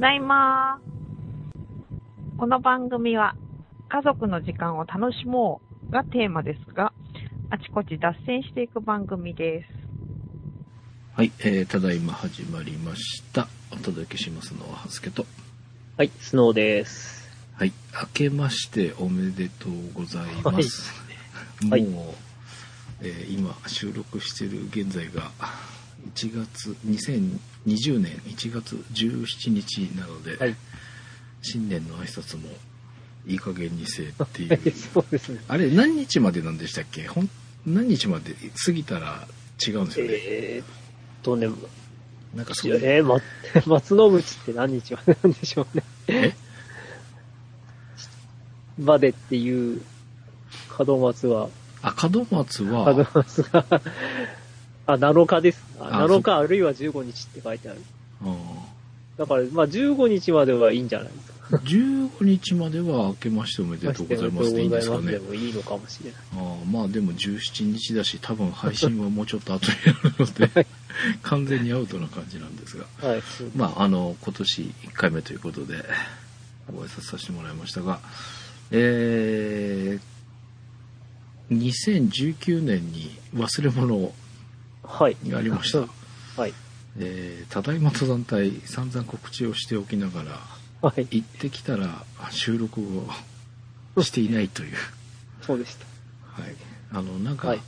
[0.00, 0.80] だいま
[2.38, 3.36] この番組は
[3.90, 5.60] 家族の時間を楽しも
[5.90, 6.94] うがテーマですが、
[7.50, 9.68] あちこち脱線していく番組です。
[11.14, 13.46] はい、えー、ただいま始まりました。
[13.72, 15.26] お届けしますのは、はすけと。
[15.98, 17.28] はい、スノーです。
[17.56, 20.94] はい、明けましておめでとうございます。
[21.68, 22.14] はいも
[23.02, 25.30] う、えー今収録している現在が
[26.14, 30.56] 1月、2020年1月17日なので、はい。
[31.42, 32.48] 新年の挨拶も
[33.26, 34.72] いい加減にせえっていう。
[34.72, 35.40] そうですね。
[35.48, 37.06] あれ、何日までなんでしたっけ？
[37.06, 37.30] ほん
[37.66, 39.26] 何日まで過ぎたら
[39.66, 40.12] 違うんですよね。
[40.12, 40.66] えーっ
[41.22, 41.48] とね、
[42.34, 42.72] なんかそう。
[42.74, 43.20] えー、ま、
[43.66, 45.82] 松の口って何日までなんでしょうね。
[46.08, 46.34] え？
[48.78, 49.82] までっていう
[50.78, 51.48] 門松は、
[51.82, 53.64] あ、門松門は、松が、
[54.92, 55.64] あ、7日です。
[55.78, 57.80] ああ7日あるいは15日って書いてある。
[58.22, 58.36] うん
[59.16, 61.56] だから、まあ15日まではいいんじゃないですか。
[61.58, 66.20] 15日までは明けましておめでとうございますでいいんですかねでもいいのかもしれない。
[66.36, 70.66] ああまあでも17日だし多分配信はもうちょっと後になるので
[71.22, 73.22] 完全にアウトな感じなんですがはい。
[73.56, 75.84] まああの今年1回目ということで
[76.72, 77.98] ご挨拶させてもらいましたが
[78.70, 84.12] えー、2019年に忘れ物
[84.82, 85.16] はい。
[85.26, 85.80] がありました、
[86.40, 86.54] はい。
[86.98, 90.40] えー、ただいま登山隊散々告知をしておきながら
[90.82, 91.06] はい。
[91.10, 92.80] 行ってきたら収録
[93.96, 94.76] をしていないという
[95.42, 95.86] そうでした。
[96.42, 96.54] はい、
[96.92, 97.60] あのなんか、はい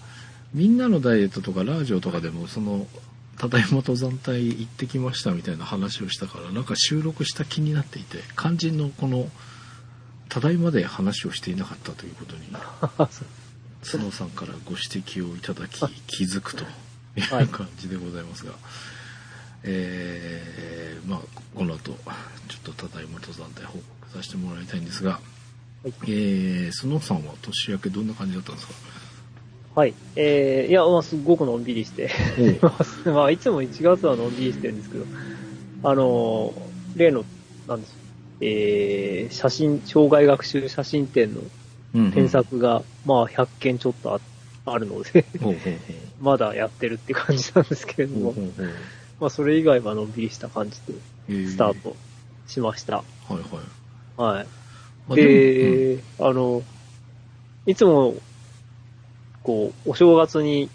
[0.55, 2.87] みんなのダイエットとかラジオとかでもその
[3.39, 9.29] ただいま登山隊行ってきましたみたいな話をしたからなんか収録した気になっていて肝心のこの
[10.29, 12.43] ただいまで話をしていなかったということに
[13.83, 16.65] 角さんからご指摘をいただき気づくと
[17.17, 17.21] い。
[17.21, 18.53] うはい感じでございますが、
[19.65, 21.21] えーまあ
[21.55, 21.93] この後
[22.49, 23.83] ちょっとただいま登山隊報告
[24.17, 25.19] させてもらいたいんですが、は
[25.89, 25.93] い。
[26.09, 28.75] えー、角さんは年明けどんな感じだったんですか？
[29.75, 29.95] はい。
[30.17, 32.11] えー、いや、まあ、すっごくのんびりして
[33.07, 35.05] まあ、いつも1月はのんびりしてるんですけど、
[35.85, 37.25] あのー例の、
[37.67, 37.95] なんです
[38.41, 41.41] えー、写真、障害学習写真展の
[41.95, 42.13] うんうん。
[42.13, 44.21] 添削が、まあ、100件ちょっとあ
[44.65, 45.25] あるので、
[46.21, 48.35] まだやってるって感じなんですけれども、
[49.21, 50.95] まあ、それ以外はのんびりした感じで、
[51.29, 51.49] えー。
[51.49, 51.97] スタート
[52.47, 52.97] しました。
[52.97, 54.37] はいはい。
[54.37, 54.47] はい。
[55.09, 56.63] まあで、あの、
[57.67, 58.15] いつも、
[59.43, 60.71] こう、お正月に、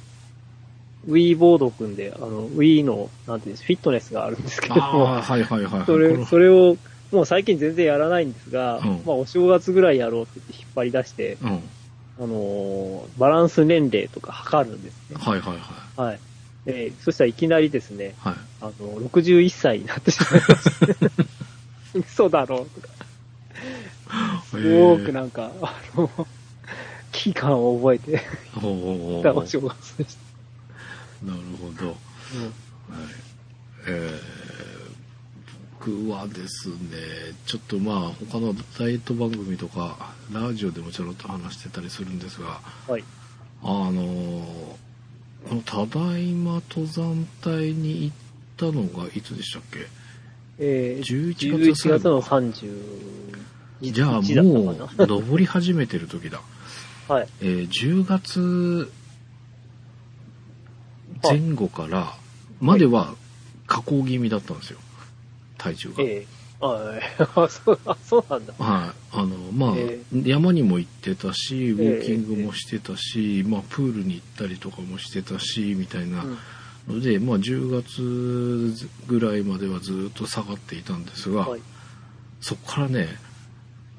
[1.07, 5.85] Wii ボード組んで、あの、Wii の、なんていうんですフィットネスがあるんですけうんどはいはいはいはい。
[5.85, 6.77] それ、それを、
[7.11, 9.03] もう最近全然やらないんですが、うん。
[9.05, 11.63] まあ、お正月ぐらいやろうって言って引っ張り出して、うん
[12.19, 15.17] あのーバランス年齢とか測るんですね。
[15.19, 15.57] はいはいは
[15.97, 16.01] い。
[16.09, 16.19] はい。
[16.65, 18.35] でそしたらいきなりですね、はい。
[18.59, 20.95] あの、61歳になってしまいまして、
[21.93, 22.89] 嘘だろうとか、
[24.49, 26.27] すごくなんか、あの、
[27.11, 28.21] 危機感を覚えて
[29.23, 30.17] たお正月でし
[31.23, 31.97] なるほど、はい。
[33.87, 34.46] えー、
[35.87, 36.75] 僕はですね
[37.45, 42.91] ちょっとまあ他のダイエット番組とかラジオでもちょろっと話してたりするんですがた。
[42.91, 43.03] はい。
[43.63, 44.45] あのー
[45.47, 48.15] このただいま登山隊に行っ
[48.57, 49.87] たのがいつでしたっけ？
[50.59, 52.73] えー、11月11月の30
[53.81, 56.41] じゃあもう登り始めてる時だ
[57.07, 57.15] な。
[57.15, 57.29] はい。
[57.39, 58.91] えー10月
[61.23, 62.13] 前後から
[62.59, 63.13] までは
[63.67, 64.79] 下降気味だったんですよ
[65.57, 65.95] 体重が。
[66.03, 66.27] ええ。
[66.59, 66.99] あ
[67.35, 68.53] あ、 そう、あ、そうなんだ。
[68.57, 76.95] はい、あのまあ、え山にも行ってたしウえォーキングもしてたし、まあ、プールに行ったりとかもしてたしみたいなうん。
[76.95, 81.61] ので、まあ、10月ぐらいまではずっと下がっていたんですが、はい。
[82.41, 83.17] そこからね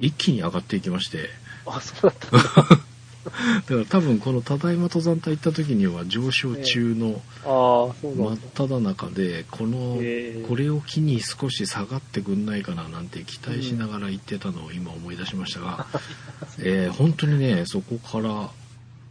[0.01, 1.31] 一気に上がっていきまして。
[1.67, 2.81] あ、そうだったん
[3.25, 3.31] だ。
[3.63, 8.39] だから多分このただいま登山隊行った時には上昇中の真っ。
[8.55, 15.87] 只中でこのええこれを機に少し下がってくんないかななんて期待しながら行ってたのを今思い出しましたが、
[16.59, 18.51] えー本当にねそこから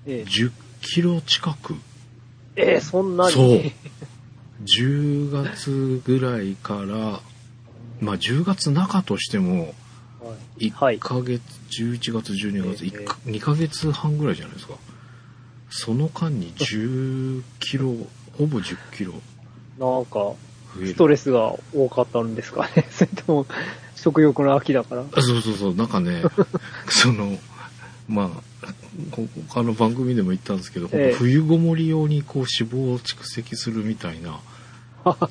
[0.05, 0.51] ええ10
[0.81, 1.75] キロ近く
[2.55, 3.31] ええそんなに？
[3.31, 3.61] そう
[4.65, 7.21] 10月ぐらいから
[8.01, 9.73] まあ10月中としてもはい。
[10.57, 14.75] 1ヶ月、11月12月、ええ1か2ヶ月半ぐらいじゃないですか。
[15.69, 17.95] その間に10キロ
[18.37, 19.13] ほぼ10キロ。
[19.79, 20.33] なんか、
[20.75, 22.87] ストレスが多かったんですかね。
[22.91, 23.45] それとも、
[23.95, 25.05] 食欲の秋だから。
[25.13, 25.75] あそうそうそう。
[25.75, 26.23] なんかね
[26.89, 27.37] その
[28.07, 28.31] ま
[28.63, 28.67] あ
[29.11, 31.13] こ他の番組でも言ったんですけど、ええ。
[31.13, 34.39] 冬ごもり用にこう脂肪を蓄積するみたいな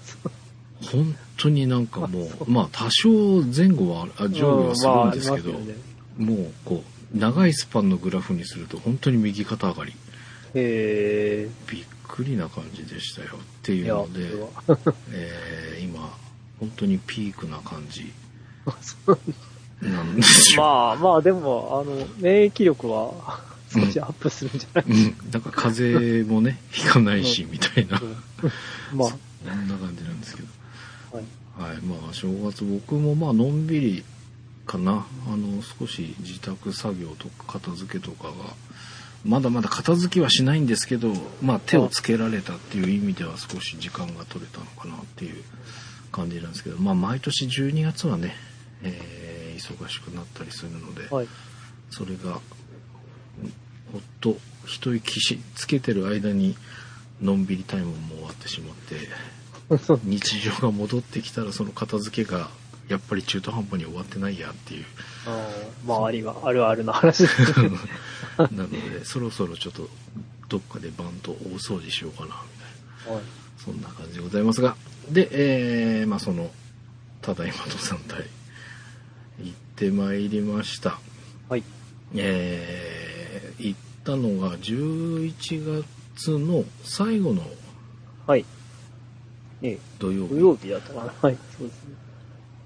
[0.82, 5.72] 本当になんかもう、 まあ多少前後は、あ上下はするんですけど、うんま
[6.18, 6.36] あね。
[6.36, 6.84] もうこ
[7.14, 9.92] う、長いスパンのグラフにすると本当に右肩上がり。
[10.54, 13.76] へびっくりな感じでしたよってえ。
[13.76, 14.20] いいうや、ので、
[15.12, 16.16] えー今、
[16.58, 18.10] 本当にピークな感じ。
[19.82, 20.62] なんですよ。
[20.62, 23.12] まあまあ、でも、あの、免疫力は
[23.72, 24.84] 少しアップするんじゃない？
[24.88, 28.04] うん、だから風邪もね、ひかないし、みたいな、う
[28.96, 28.98] ん。
[28.98, 29.16] まあ、そ
[29.54, 30.48] んな感じなんですけど。
[31.12, 31.24] はい。
[31.56, 34.04] はい、まあ正月僕もまあのんびり
[34.66, 35.06] かな。
[35.26, 38.34] あの、少し自宅作業とか片付けとかが、
[39.24, 41.12] まだまだ片付きはしないんですけど、
[41.42, 45.42] まあ手をつけられたっていう意味では少し時間が取れたのかなっていう
[46.12, 48.34] 感じなんですけど、まあ毎年12月はね、
[48.82, 51.28] えー忙しくなったりするので、はい。
[51.90, 52.34] それが、
[53.92, 54.36] ほっと
[54.66, 56.56] 一息しつけてる間に、
[57.20, 58.96] のんびりタイムも終わってしまって、
[60.04, 62.50] 日常が戻ってきたらその片付けが
[62.88, 64.84] やっぱり中途半端に終わってないやっていう
[65.26, 67.70] あーまあ、ありが、あるあるな話ですね。
[68.38, 69.88] なのでそろそろちょっと
[70.48, 72.32] どっかでバンと大掃除しようかなみ
[73.02, 73.24] たいなはい。
[73.58, 74.76] そんな感じでございますが
[75.10, 76.50] でえー、まあその
[77.22, 78.24] ただいま登山隊
[79.42, 81.00] 行ってまいりました
[81.48, 81.64] はい。
[82.14, 85.84] えー、行ったのが11
[86.14, 87.42] 月の最後の
[88.28, 88.44] はい。
[89.62, 91.12] ええ、土曜日土曜日だったかな。
[91.22, 91.94] はい、そうですね。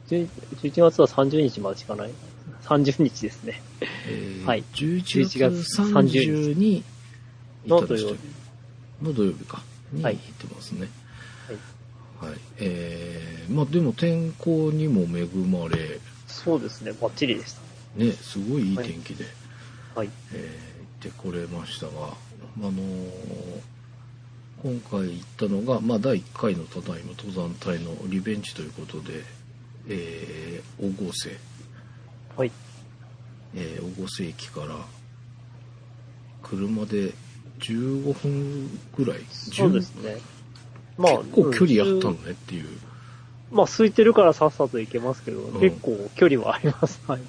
[0.09, 0.29] 11
[0.71, 2.11] 11月は30日までしかない
[2.65, 3.63] ？30日ですね。
[4.09, 6.83] えーはい11 11月月30に
[7.67, 9.05] 行ったんですよの土曜日。
[9.05, 10.89] の土曜日かに行はいってますね
[12.21, 12.31] はい。
[12.33, 17.61] はい、えー、まあでも天候にも恵まれそうですね、バッチリでした。
[17.97, 19.25] ねすごいいい天気で、
[19.95, 20.11] はい。
[20.33, 21.93] えー行ってこれましたが
[22.59, 23.61] あのー
[24.63, 29.25] 今回行ったのが、まあ、第1回のただいま登山隊のリベンジということで、
[29.89, 31.37] えー、大合瀬、
[32.37, 32.53] はい。
[33.55, 34.77] えー、大合瀬駅から
[36.43, 37.13] 車で
[37.61, 39.21] 15分ぐらい？
[39.31, 40.17] そうですね。
[40.99, 42.67] まあ、結構距離あったのうんねっていう、
[43.51, 47.01] まあ、空いてるからさっさと行けますけど、ん結構距離はあります。
[47.09, 47.21] はい。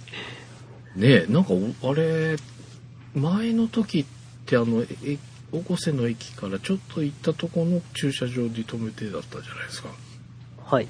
[0.95, 2.35] ねえなんかおあれ
[3.15, 4.05] 前の時っ
[4.45, 5.17] てあのえ
[5.51, 9.89] 大御瀬の駅からちょっと行ったとこの駐車場に止めてだったじゃないですか
[10.65, 10.87] はい。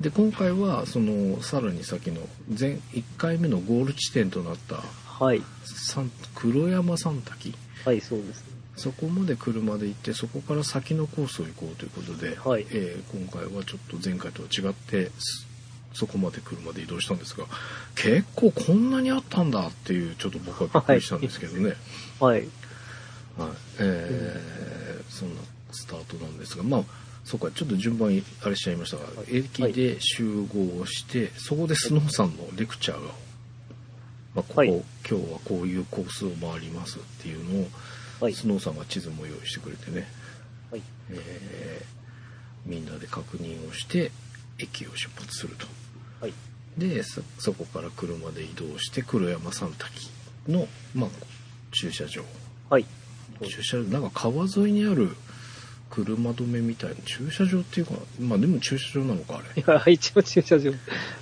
[0.00, 4.82] で今回はそのさらに先の前1回目のゴール地点となった
[5.24, 5.42] はい。
[5.64, 7.54] 三黒山三滝
[7.84, 8.56] はい、そうですね。
[8.76, 15.46] そこまで車で行ってそこから先のコースを行こうということで、はいえー今回はちょっと前回とは違ってす
[15.94, 17.46] そこまで車で移動したんですが
[17.94, 21.74] 結構こんなにあったんだっていうちょっと僕はびっくりしたんですけどね、
[22.20, 22.40] はい。
[22.40, 22.48] はい
[23.78, 25.40] えーそんな
[25.72, 26.82] スタートなんですがまあ
[27.24, 28.10] そうかちょっと順番
[28.42, 33.12] あれしちゃいましたが、はい駅で集合してそこでスノーさんのレクチャーが、
[34.34, 37.68] まあ、ここ、はい今日はこういうコースを回りますっていうのを、
[38.20, 38.34] はい。
[38.34, 40.08] スノーさんが地図も用意してくれてね、
[40.70, 40.82] はい。
[41.10, 41.96] えー
[42.66, 44.10] みんなで確認をして
[44.58, 45.66] 駅を出発すると
[46.20, 46.32] はい。
[46.76, 50.10] でそそこから車で移動して黒山三滝
[50.48, 51.10] の、まあ、
[51.70, 52.22] 駐車場
[52.68, 52.84] はい。
[53.44, 55.16] 駐車場なんか川沿いにある
[55.90, 60.72] 車止めみたいな駐車場っていうかまあでも駐車場なのかあれ いや、一応駐車場。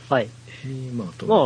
[0.08, 0.28] はい。
[0.64, 1.42] にまあとまあ、あ、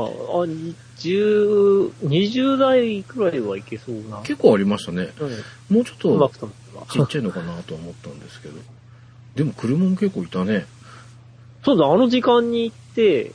[0.99, 4.19] 10、20台くらいはいけそうな。
[4.23, 5.77] 結構ありましたねうん。
[5.77, 6.33] もうちょっと。
[6.91, 8.55] ちっちゃいのかなとは思ったんですけど
[9.35, 10.67] でも車も結構いたね
[11.65, 13.33] そうだ、あの時間に行って、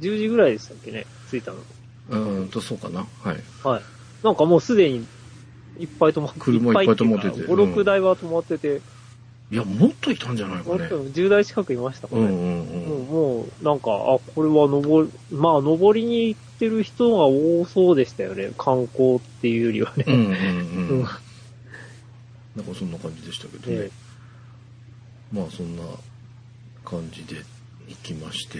[0.00, 1.58] 10時ぐらいでしたっけね、着いたの。
[2.10, 3.82] うーんとそうかなはいはい。
[4.24, 5.06] なんかもうすでに
[5.78, 7.46] いっぱい止まって車いっぱい止まってて。
[7.46, 8.80] 5、6台は止まってて、
[9.50, 10.78] いやもっといたんじゃないかね。
[10.78, 12.22] もっと10台近くいましたかね。
[12.22, 12.88] うんうんうん。
[12.88, 18.50] もう、もう、なんか、あ、これは登り、まあ、登りに行ってる人が多そうでしたよね。
[18.58, 20.04] 観光っていうよりはね。
[20.06, 20.32] うんうんうん。
[20.32, 21.02] うん。
[21.02, 23.90] なんかそんな感じでしたけどね、え
[25.32, 25.84] まあそんな
[26.84, 27.36] 感じで
[27.86, 28.58] 行きまして。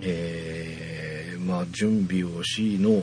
[0.00, 3.02] えー、まあ準備をしの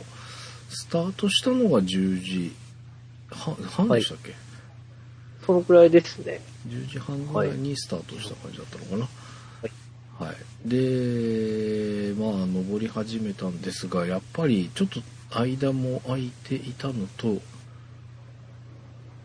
[0.68, 2.54] スタートしたのが10時
[3.30, 4.34] 半半でしたっけ、
[5.44, 6.40] そのくらいですね。
[6.68, 9.08] 10時半ぐらいにスタートした感じだったのかな？
[10.18, 17.42] はい、でまあ登り始めたんですがやっぱりちょっと間も空いていたのと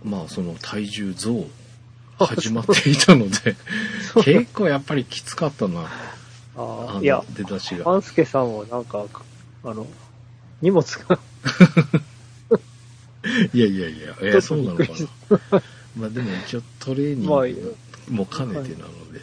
[0.03, 1.45] まあその体重増
[2.17, 3.55] 始まっていたので
[4.25, 5.89] 結構やっぱりきつかったな。
[6.57, 7.89] ああいや、出だしが。
[7.89, 9.05] アンスケさんもなんか、
[9.63, 9.87] あの、
[10.61, 11.19] 荷物が、
[13.53, 15.61] いやいやいやいやそうなのかな。
[15.97, 17.75] まあでも一応トレーニンまあグ
[18.09, 19.21] も兼ねてなので、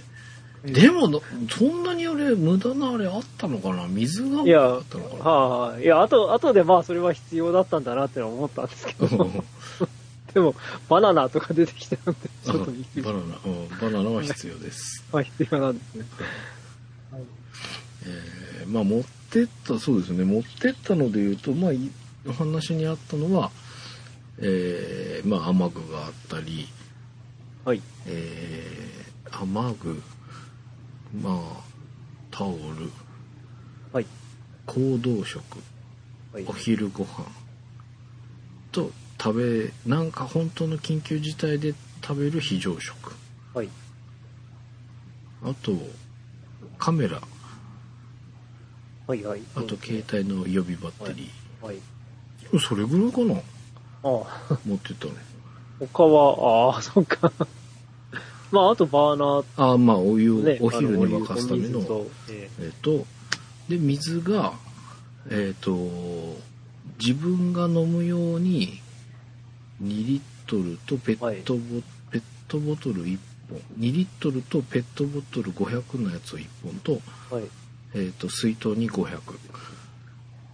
[0.80, 3.86] でもの、そんなにあれ、無駄なあれあったのかな？
[3.86, 5.30] 水がいやあったのかな？
[5.30, 5.86] はい、い。
[5.86, 9.08] や、あと、あとでまあそれは必要だったんだなって思ったんですけど、
[10.34, 10.54] でも、
[10.88, 15.04] バナナとか出てきたので、ちょっとびっくりバナナ、うん、バナナは必要です。
[15.12, 16.06] ま あ必要なんですね。
[18.04, 21.90] えーまあ持ってった、そうですね、持ってったので言うと、まあ、い
[22.28, 23.50] お話にあったのは、
[24.40, 26.68] えーまあ雨具があったり、
[27.64, 27.82] はい。
[28.06, 29.08] えー
[29.40, 30.02] 雨具、
[31.22, 31.62] まあ、
[32.30, 32.90] タオル、
[33.92, 34.06] はい。
[34.66, 35.42] 行動食、
[36.32, 36.52] はいお。
[36.52, 37.24] 昼ご飯
[38.72, 38.90] と
[39.20, 43.14] 食べなんか本当の緊急事態で食べる非常食
[43.54, 43.68] はい。
[45.44, 45.72] あと
[46.78, 47.20] カメラ
[49.06, 49.24] はい。
[49.24, 49.42] はい。
[49.56, 51.30] あと携帯の予備バッテリ
[51.62, 51.76] はい。
[52.52, 53.40] ー、それぐらいかな
[54.02, 55.12] 持ってったの
[55.80, 57.32] 他は、ああ、そっか。
[58.50, 59.44] まあ、あとバーナー。
[59.56, 62.72] ああまあお湯を、ね、お昼に沸かすためのお水とええ。
[62.74, 63.06] っ、と
[63.68, 64.54] で水が
[65.30, 65.76] えっ、と
[66.98, 68.80] 自分が飲むように
[69.82, 73.18] 2リットルとペットボ、ペットボトル1
[73.50, 73.58] 本。
[73.78, 77.00] 2リットルとペットボトル500のやつを1本と,、
[77.32, 77.44] えはい。
[77.94, 79.20] えー、と水筒に500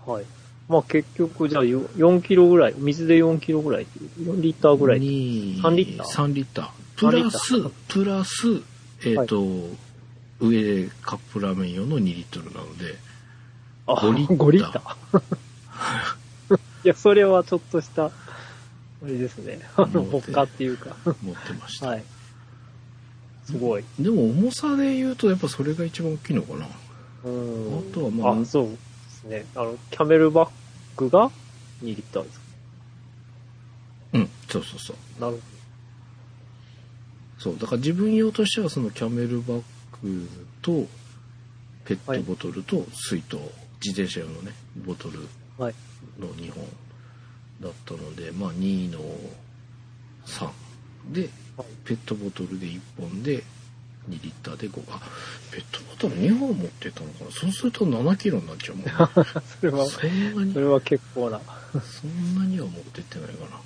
[0.06, 0.24] はい。
[0.68, 3.86] まあ結局、じゃあよ4キロぐらい、水で4キロぐらい、
[4.20, 5.00] 4リッターぐらい。
[5.00, 8.62] に3リッター3リッタープラス3リップラス
[9.06, 9.44] えっ、と、
[10.40, 12.96] 上カップラーメン用の2リットルなので
[13.86, 15.22] あ、5リッター5リッター。
[16.84, 18.12] いや、それはちょっとした、あ
[19.04, 19.60] れですね。
[19.76, 20.96] あの、持って他っていうか。
[21.04, 22.04] 持ってました、はい。
[23.44, 23.84] すごい。
[23.98, 26.66] でも重さで言うとやっぱそれが一番大きいのかな
[27.24, 27.78] うん。
[27.90, 28.78] あとはまああ、そう
[29.28, 29.46] ですね。
[29.54, 30.50] あの、キャメルバッ
[30.96, 31.30] グが
[31.82, 32.44] 2リッターですか？
[34.14, 35.42] うんそうそうそうなる
[37.38, 39.62] そうだから自分用としてはそのキャメルバッ
[40.02, 40.28] グ
[40.62, 40.86] と
[41.84, 43.36] ペットボトルと水筒、
[43.84, 44.52] 自転車用のね
[44.86, 45.24] ボトルほ
[45.58, 45.64] ど。
[45.64, 45.74] はい。
[46.18, 46.64] の2本
[47.60, 49.00] だったのでまあ2の
[50.26, 50.48] 3
[51.12, 53.42] ではいペットボトルで1本で
[54.10, 55.00] 2リッターで5あ
[55.50, 57.30] ペットボトル2本持ってたのかな？
[57.30, 58.92] そうすると7キロになっちゃうもんね。
[59.60, 60.52] それは、そんなに？
[60.52, 61.40] それは結構な。
[61.72, 63.60] そんなには持ってってないかな。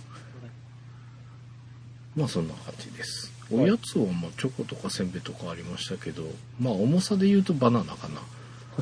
[2.17, 3.33] まあそんな感じです。
[3.51, 6.23] おやつはまあチョコとかせんべいとかありましたけど
[6.61, 8.21] まあ重さで言うとバナナかな。
[8.21, 8.25] は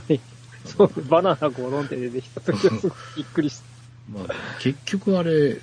[0.08, 0.20] い。
[0.64, 3.64] そう、バナナゴロンって出てきた時はすごくびっくりした。
[4.12, 5.60] まあ結局あれ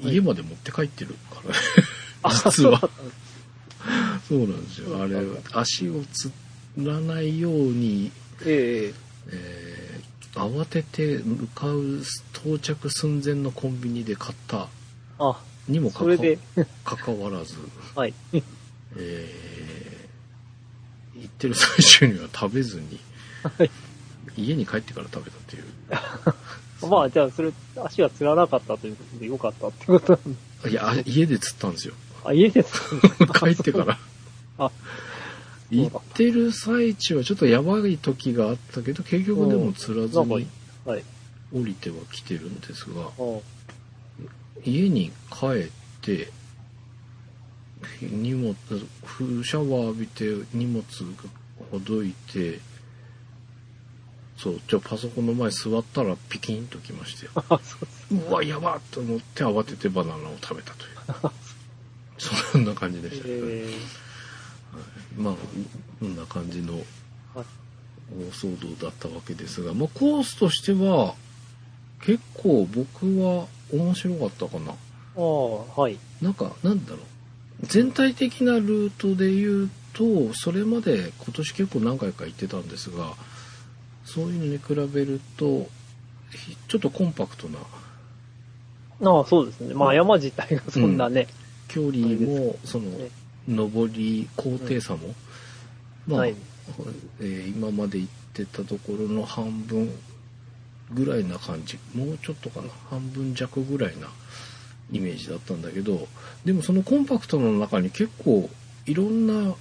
[0.00, 1.58] 家まで持って帰ってるからね。
[2.22, 2.52] あ、実は。
[2.52, 3.27] そうだったんです
[4.28, 5.00] そうなんですよ。
[5.02, 5.16] あれ
[5.52, 6.30] 足をつ
[6.76, 8.12] らないように、
[8.44, 8.94] ええ
[9.32, 12.00] えー慌てて向かう
[12.34, 14.68] 到着寸前のコンビニで買った。
[15.18, 17.56] あ、にもかかわ らず。
[17.96, 18.14] はい。
[18.96, 20.08] えー
[21.20, 23.00] 行ってる最中には食べずに、
[23.42, 23.70] はい。
[24.36, 25.64] 家に帰ってから食べたっていう。
[26.88, 31.94] まあ、じゃあ、それ、足がつらなかったということでよかったってことなんでいやあ家で釣ったんですよ。
[32.24, 32.72] あ、家です
[33.26, 33.94] か 帰ってから。
[33.94, 33.98] あ
[35.70, 40.46] 行ってる最中はちょっとやばい時があったけど結局でも釣らずに
[40.84, 41.04] はい。
[41.54, 43.40] 降りては来てるんですがあ
[44.64, 45.70] 家に帰っ
[46.02, 46.30] て
[48.00, 48.54] 荷物
[49.04, 50.84] ふシャワー浴びて荷物
[51.70, 52.60] ほどいて
[54.36, 57.76] そうじゃあパソコンの前座ったらピキンときましたよあ、 そ
[58.10, 61.32] うわやばっと思って慌ててバナナを食べたという。
[62.18, 63.28] そんな感じでした。
[63.28, 63.74] ね、え
[65.16, 65.34] まあ
[66.00, 66.84] こんな感じのはい。
[68.10, 71.14] 大騒動だったわけですが、まあ、コースとしては
[72.00, 74.72] 結構僕は面白かったかな。
[74.72, 74.74] ー、
[75.16, 75.98] ああ、はい。
[76.22, 77.00] なんかなんだろう。
[77.62, 83.14] 全体的なルートで言うとそれまで今年結構何回か行ってたんですが
[84.04, 85.68] そういうのに比べると
[86.30, 87.58] ひちょっとコンパクトな。
[89.00, 89.74] ああ、そうですね。
[89.74, 91.28] まあ、山自体がそんなね。
[91.68, 93.10] 距離もそのね
[93.48, 95.14] 上り高低差も、
[96.06, 96.36] まあ、はい
[97.20, 99.90] えー今まで行ってたところの半分
[100.92, 104.08] ぐらいな感じもうちょっとかな半分弱ぐらいな
[104.90, 106.08] イメージだったんだけど
[106.44, 108.48] でもそのコンパクトの中に結構
[108.86, 109.54] いろんな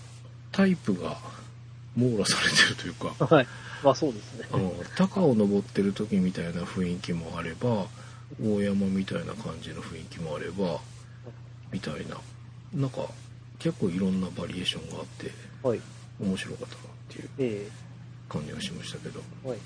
[0.51, 1.17] タイプが
[1.95, 3.47] 網羅されてるというか はい。
[3.83, 4.47] まあ、そうですね。
[4.51, 7.85] あの高を登ってる時みたいな雰囲気もあれば
[8.41, 10.79] 大山みたいな感じの雰囲気もあれば
[11.71, 12.17] みたいな
[12.73, 13.07] なんか
[13.59, 15.31] 結構いろんなバリエーションがあって
[15.63, 15.81] はい。
[16.19, 17.67] 面白かったなっていうえ
[18.29, 19.57] 感じがしましたけどえはい。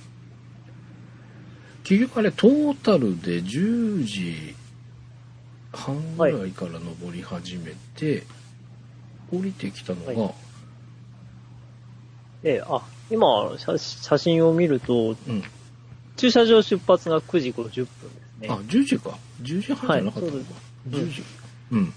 [1.83, 4.55] 結局あれトータルで10時
[5.73, 8.23] 半ぐらいから登り始めて、
[9.31, 10.33] 降りてきたのが、は
[12.43, 15.43] ええ、あ、今写、写真を見ると、うん。
[16.17, 17.87] 駐車場出発が9時50分です
[18.41, 18.47] ね。
[18.49, 19.17] あ、10時か。
[19.41, 20.35] 10時半じゃなかったのか。
[20.37, 20.45] はい
[20.91, 21.23] そうです10時。
[21.71, 21.93] うん。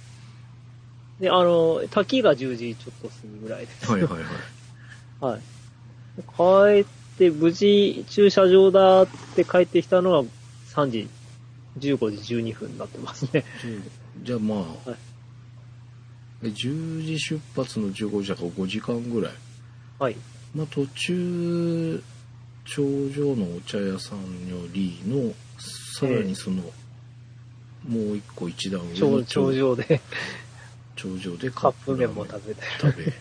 [1.20, 3.90] で、あの、滝が10時ちょっと過ぎぐらいです。
[3.90, 4.22] はいはいはい。
[5.20, 6.84] はい。
[6.84, 10.24] 帰って、無事駐車場だって帰ってきたのは
[10.68, 11.08] 3時、
[11.78, 13.44] 15時12分になってますね。
[13.62, 13.82] 10
[14.22, 14.58] じゃあまあ、
[14.90, 14.98] はい
[16.44, 19.32] え10時出発の15時だから5時間ぐらい。
[19.98, 20.16] はい。
[20.54, 22.02] まあ途中、
[22.66, 24.18] 頂上のお茶屋さん
[24.48, 25.32] よりの、
[25.98, 26.62] さらにその、
[27.88, 30.00] もう一個一段上の頂頂上で
[30.96, 32.62] 頂上でカップ麺も食べて。
[32.80, 33.12] 食べ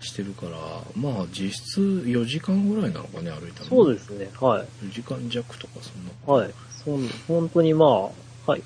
[0.00, 0.56] してるから
[0.94, 4.30] まあ実質4時間ぐらいなのかね歩いたのそうですね。
[4.40, 4.68] はい。
[4.86, 6.54] 4時間弱とかそんなはい。
[6.84, 8.62] そん本当にまあ、はい。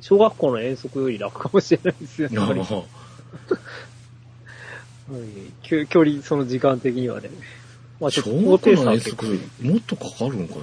[0.00, 2.38] 小学校の遠足より楽かもしれないですよね。
[2.38, 2.48] あは
[5.18, 5.26] い
[5.62, 7.28] 距離、その時間的にはね。
[8.00, 9.26] まあちょ小っと高低学校の遠差結
[9.60, 10.62] もっとかかるんかね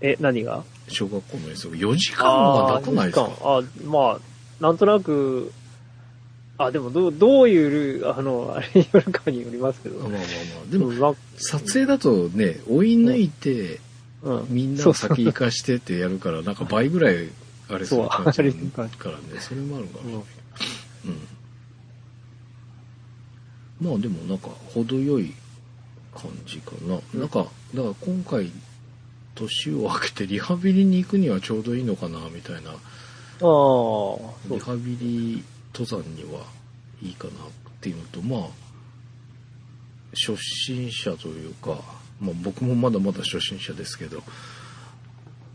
[0.00, 0.62] え、何が？
[0.88, 3.22] 小学校の遠足4時間はなくないですか？
[3.42, 4.20] あー2時間あ、まあ、
[4.62, 5.52] なんとなく、
[6.58, 9.98] あ、でもどう、どういうあの、あれによるかによりますけど。
[10.00, 10.24] まあまあま
[10.68, 10.70] あ。
[10.70, 13.80] でもまあ撮影だとね追い抜いて
[14.22, 17.28] うん、みんなを先行かしてってやるからなんか倍ぐらい
[17.68, 19.24] あれする感じそうだからね。
[19.40, 20.22] それもあるかもしれない
[23.80, 23.88] うん。
[23.90, 25.34] まあでもなんか程よい
[26.14, 28.50] 感じかな、うんなんかだから今回
[29.34, 32.70] 年を明けてリハビリに行くにはちょうどいいのかなみたいな。
[32.70, 32.74] あ
[33.40, 36.44] リハビリ登山には
[37.02, 37.34] いいかなっ
[37.80, 38.48] ていうのとまあ
[40.12, 41.80] 初心者というか、
[42.20, 44.22] まあ、僕もまだまだ初心者ですけど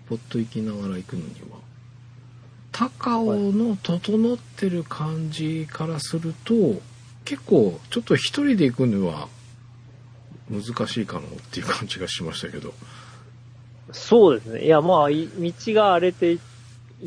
[0.10, 1.58] ポッと行きながら行くのには
[2.72, 6.82] 高尾の整ってる感じからすると
[7.26, 9.28] 結構ちょっと一人で行くには
[10.50, 12.74] 難しいかなっていう感じがしましたけど
[13.92, 14.66] そうですね。
[14.66, 16.40] いや、まあ、い道が荒れてい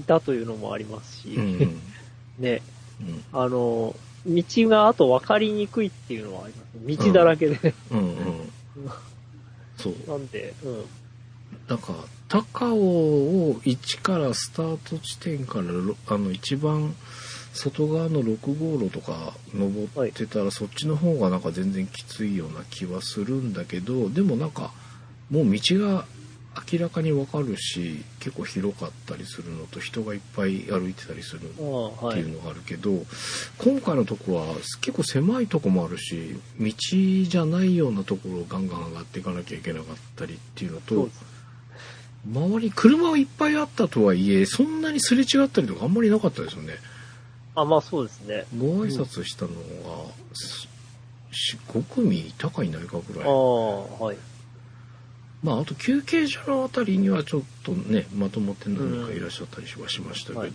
[0.07, 1.81] たというのもありますし、うんうん
[2.39, 2.63] ね、
[3.01, 3.95] うんあの、
[4.27, 7.05] 道があと分かりにくいっていうのはあります。
[7.05, 7.75] 道だらけで。
[7.91, 8.17] うんうん
[9.77, 10.85] そう なんで、うん。
[11.69, 11.95] なんか
[12.29, 16.95] 高尾を1からスタート地点からろあの一番
[17.53, 24.73] 外側の6号路とか登ってたら、そっちの方がなんか全然きついような気はするんだけどでもなんか
[25.31, 26.07] もう道が
[26.71, 31.65] 明らかにわかるし結構広かったりするのと人がいっぱい歩いてたりするってい
[32.23, 32.33] う。
[32.33, 33.05] のがあるけど、
[33.59, 41.09] 今回のとこは結構狭いとこもあるし道じゃないようなところをガンガン上がっていかなきゃいけなかったりっていうのと。
[42.25, 46.75] 周り車はいっぱいあったとはいえそんなにすれ違ったりとかあんまりなかったですよね
[47.57, 48.45] あ、まあそうですね。
[48.57, 49.57] ご挨拶したのが
[50.33, 50.69] す
[51.69, 54.17] 5組いたかいないかぐらいああ、はい。
[55.43, 60.51] まああと休憩所のあたりにはちょっとねまともって何人かいらっしゃったりはしましたけど、はい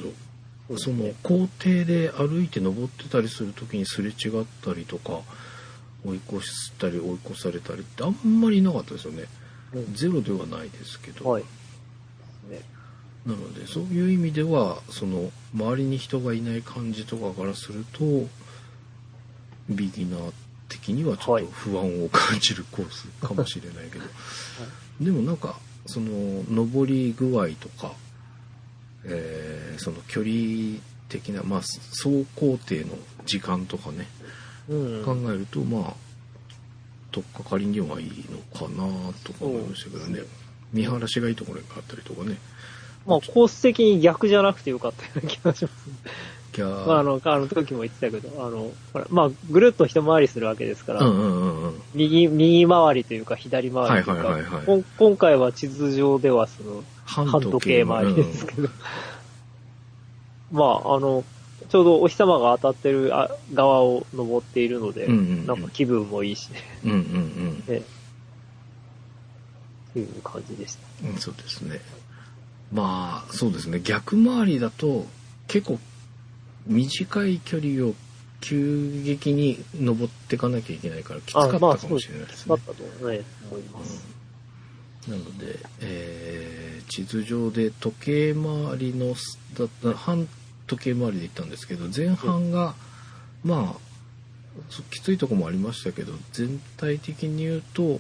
[0.76, 1.14] そのね。
[1.24, 5.22] 校庭で歩いて登ってたりする時にすれ違ったりとか
[6.06, 9.24] 追い越したり追い越されたりってあんまりなかったですよね
[9.74, 11.44] うんゼロではないですけど、はい。
[12.50, 12.62] ね
[13.26, 18.28] なのでそういう意味ではその周りに人がいない感じとかからすると
[19.70, 20.32] ビギナー
[20.70, 24.06] 的にはちょっと不安を感じるコースかもしれないけど、
[25.02, 27.94] でもなんかその上り具合とか、
[29.06, 34.08] えーその距離的な、まあ、走行程の時間とかね
[34.68, 35.06] うん。
[35.06, 35.94] 考えるとまあ
[37.12, 40.22] 取っかかりにはいいのかなとか思いましたけどね。
[40.74, 42.38] 見晴らしがいいところがあったりとかね。
[43.06, 45.74] まあ、コース的に逆じゃなくてよかったような気がします。
[46.58, 51.82] ギャーまあ、あの、あの時も言ってたけど、あの、ほら、まあ、ぐるっと一回りするわけですから、うんうんうんうん。
[51.94, 54.84] 右、右回りというか、左回りというか、はいはいはいはい。
[54.98, 58.70] 今回は地図上ではその、半半時計回りですけど、
[60.52, 61.24] まあ、あの、
[61.70, 65.46] ちょうどお日様が当たってるあ側を登っているので、うんうんうん。
[65.46, 67.64] なんか気分もいいしね、うんうんうん。
[67.68, 67.78] ね。
[67.78, 67.82] っ
[69.94, 71.08] ていう感じでした。
[71.08, 71.82] うんそうですね。
[72.72, 73.80] まあそうですね。
[73.80, 75.06] 逆回りだと
[75.48, 75.80] 結構
[76.68, 77.96] 短い距離を
[78.40, 82.56] 急激に登っていかなきゃいけないからきつかったかもしれないですね。
[82.58, 84.08] きつかったと、ね、思います。
[85.08, 90.28] なので、えー地図上で時計回りのスだった半
[90.66, 92.76] 時計回りで行ったんですけど前半が、
[93.44, 93.80] まあ
[94.70, 98.00] そきついとこもありましたけど全体的に言うと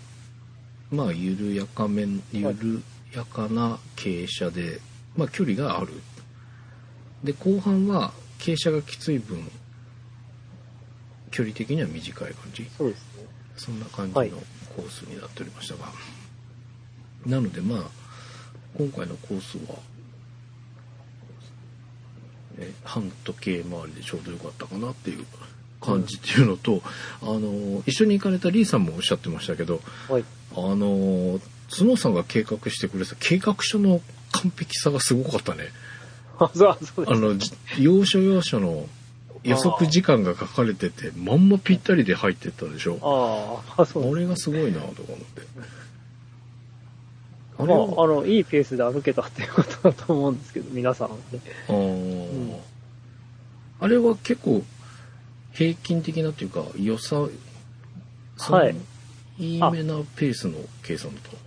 [0.89, 2.81] まあ緩やかめ緩
[3.13, 4.79] やかな傾斜で、
[5.15, 5.93] まあ、距離がある。
[7.23, 9.49] で後半は傾斜がきつい分
[11.31, 12.69] 距離的には短い感じ？
[12.77, 13.25] そうですね。
[13.57, 14.31] そんな感じのはい
[14.75, 15.91] コースになっておりましたが、
[17.25, 17.79] なのでまあ
[18.77, 19.79] 今回のコースは
[22.59, 25.25] え半時計回りでちょうどよかったかなっていう
[25.81, 26.81] 感じっていうのと、
[27.21, 30.25] あの一緒に行かれたリーさんもおっしゃってましたけどはい。
[30.55, 33.99] あの角さんが計画してくれた計画書の
[34.31, 35.65] 完璧さがすごかったね。
[36.39, 37.17] あ、そう、そうです。
[37.17, 38.87] あの、じ要所要所の
[39.43, 43.63] 予測時間が書かれてて、まんまぴったりで入ってったでしょ。
[43.77, 45.41] ああ、そうですあれがすごいなとか思って。
[47.59, 51.15] あまれはあ、あの、いいペースで歩けたっていうことだと思うんですけど、皆さんね。
[51.67, 52.57] あー
[53.79, 54.63] あれは結構
[55.53, 57.27] 平均的なっていうか良さ、
[58.39, 58.75] はい。
[59.39, 61.37] いいめなペースの計算だと。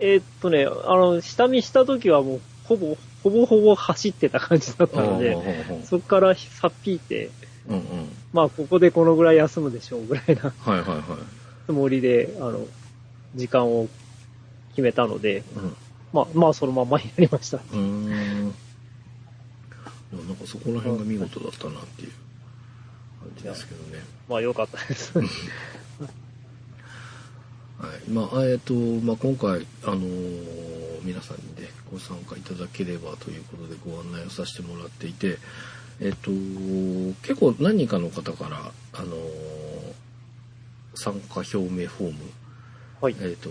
[0.00, 5.36] えーっとね、あの、下見した時はもう、ほぼ、ほぼほぼ走ってた感じだったので、
[5.84, 7.30] そこからさっぴいて、
[7.68, 8.08] うんうん。
[8.32, 11.02] まあ、ここでこのぐらい休むでしょうぐらいなはいはいはい。
[11.66, 12.66] つもりで、あの、
[13.34, 13.88] 時間を
[14.70, 15.76] 決めたので、うん
[16.12, 17.58] まあ、まあ、そのままやりました。
[17.58, 18.54] うーん。
[20.12, 22.10] なんかそこら辺が見事だったなっていう
[23.20, 24.02] 感じですけどね。
[24.28, 25.12] まあ、良かったです。
[27.80, 28.10] はい。
[28.10, 30.70] まあ、えっ、と、まあ、今回、あのー
[31.02, 35.38] 皆さんにね、ご参加いただければということでご案内をさせてもらっていて、
[35.98, 36.30] えっ、と、
[37.22, 39.50] 結構何人かの方から、あのー
[40.94, 42.18] 参加表明フォーム、
[43.00, 43.16] はい。
[43.20, 43.48] えっ、と、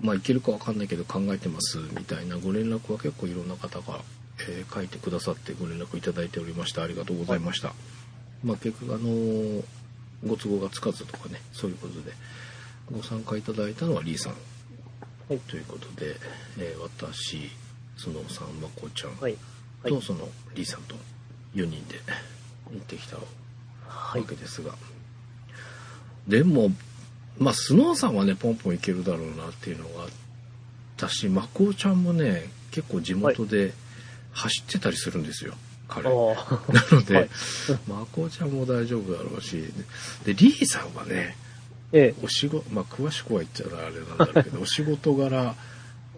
[0.00, 4.00] まあ、いけるかわかんないけど考えてますみたいなご連絡は結構いろんな方が、
[4.48, 6.82] えー書いてくださってご連絡いただいておりました。
[6.82, 7.74] ありがとうございました。
[8.44, 9.64] まあ、結局、あのー
[10.26, 12.12] ご都合がつかずとかね、そういうことで、
[12.92, 14.32] ご参加いただいたのはリーさん
[15.28, 15.38] はい。
[15.40, 16.16] ということで、
[16.58, 17.50] えー私、
[17.96, 19.36] スノーさん、まこちゃんと、はい。
[19.82, 20.02] はい。
[20.02, 20.94] そのリーさんと
[21.54, 21.96] 4人で
[22.70, 23.22] 行ってきたわ
[23.86, 24.24] はい。
[24.24, 24.74] けですが、
[26.28, 26.70] でも、
[27.38, 30.08] まあ、スノーさんはね、ポンポンいけるだろうなっていうのがあっ
[30.96, 33.72] たし、まこちゃんもね、結構地元で
[34.32, 35.54] 走ってたりするんですよ、
[35.88, 36.08] 彼。
[36.08, 36.12] あ
[36.72, 36.94] なあ。
[36.94, 37.28] ので、はい
[37.88, 39.64] まこちゃんも大丈夫だろうし、
[40.24, 41.36] で、リーさんはね、
[41.94, 42.24] ええ。
[42.24, 45.54] お仕事、まあ、詳しくは言っちゃあれなんだろうけど、 お仕事柄、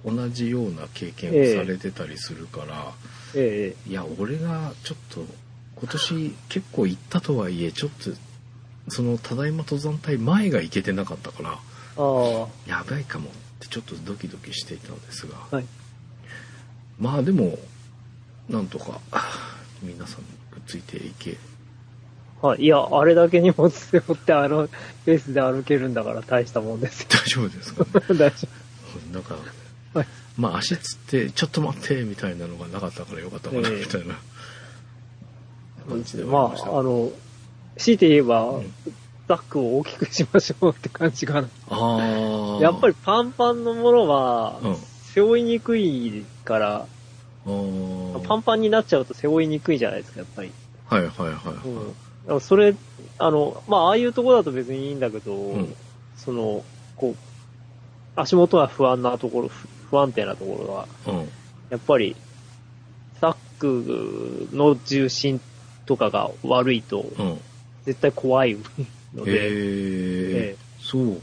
[0.04, 2.92] 同じような経験をされてたりするから、
[3.34, 3.90] ええ。
[3.90, 5.26] いや、俺がちょっと、
[5.76, 8.10] 今年結構行ったとはいえ、ちょっと、
[8.88, 11.58] その、ただいま登山隊前が行けてなかったから。
[12.66, 15.66] やばいかもってちょっとドキドキしていたのですが、はい。
[16.98, 17.58] まあでも、
[18.48, 19.00] なんとか、
[19.82, 21.36] 皆さんくっついていけ、
[22.46, 22.62] はい。
[22.62, 24.68] いや、あれだけ荷物背負って、あの、
[25.04, 27.08] ペースで歩けるんだから大したもんですよ。
[27.10, 27.84] 大丈夫ですか？
[27.84, 27.90] ね。
[28.18, 28.48] 大丈
[29.12, 29.34] なんか、
[29.94, 30.06] はい
[30.36, 34.14] まあ足つって、ちょっと待って、みたいなのがなかったからよかったかな、ええみたいな
[35.88, 36.26] 感じで夫。
[36.28, 36.70] まはありました。
[36.72, 37.10] あ、あの、
[37.78, 38.72] 強いて言えば、うん
[39.28, 41.48] ザックを大きくしましょうって感じかな。
[41.68, 44.76] あーやっぱりパンパンのものはうん、
[45.14, 46.86] 背負いにくいから、
[47.44, 50.52] あーパンパンになっちゃうと背負いにくいじゃないですか、やっぱり。
[50.86, 51.68] はいはいはいはい。
[51.68, 51.94] うん。
[52.26, 52.74] だからそれ、
[53.18, 55.74] あの、まあ、ああいうとこだと別にいいんだけど、ん
[56.16, 56.64] その、
[56.96, 57.16] こう、
[58.16, 61.28] 足元は不安なところ、不不安定なところは、うん。
[61.70, 62.16] やっぱり、
[63.20, 65.40] ザックの重心
[65.86, 67.40] とかが悪いと、うん。
[67.84, 68.56] 絶対怖い
[69.14, 71.22] ので、へええそうか。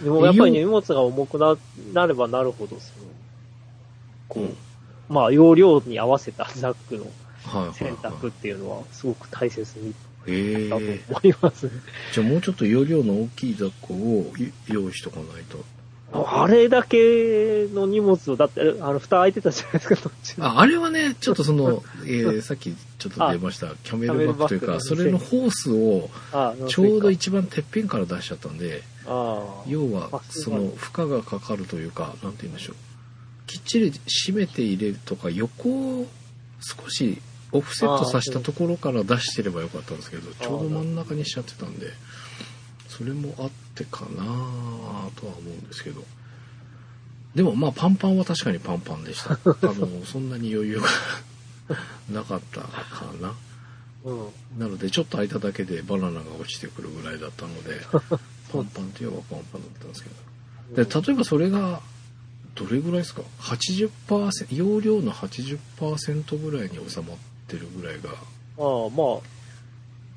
[0.00, 1.56] えでもやっぱり荷物が重くな
[1.94, 3.06] なればなるほど、その、
[4.28, 4.56] こう、うん
[5.08, 7.06] まあ、容量に合わせたザックの。
[7.72, 9.94] 選択っていうのは、すごく大切に
[10.26, 11.72] へだとえ思いますね。
[12.12, 14.32] じゃあもうちょっと容量の大きい抱っこを
[14.68, 15.64] 用意しとかないと。
[16.14, 20.42] あれだけの荷物を、だって、あの、蓋開いてたじゃないですか、途中。
[20.42, 28.82] あ、あれはね、ちょっとその、 えーさっきちょっと出ました、キャメルバッグというか、それのホースをあちょうどい一番てっぺんから出しちゃったんで。
[29.66, 32.76] 要はあその負荷がかかるというか、なんて言うんでしょう。
[33.46, 33.90] きっちり
[34.26, 36.06] 締めて入れるとか、横を
[36.60, 37.20] 少し
[37.52, 41.88] オフセットさせたところから出してればよかったんですけど、ちょうど真ん中にしちゃってたんで、
[42.88, 44.24] それもあってかな
[45.16, 46.02] とは思うんですけど。
[47.34, 49.32] でもまあパンパンは確かにパンパンでした。
[49.38, 50.86] あの、そんなに余裕が
[52.10, 53.34] なかったかな。
[54.04, 54.28] うん。
[54.58, 57.80] なのでちょっと空いただけでバナナが落ちてくるぐらいだったので、
[58.52, 60.10] パンパンといえばパンパンだったんですけ
[60.74, 60.84] ど。
[60.84, 61.80] で、例えばそれが、
[62.54, 67.16] どれぐらいですか ?80%、容量の80%ぐらいに収まっ
[67.52, 68.10] てるぐらいが、
[68.58, 69.20] ああ、ま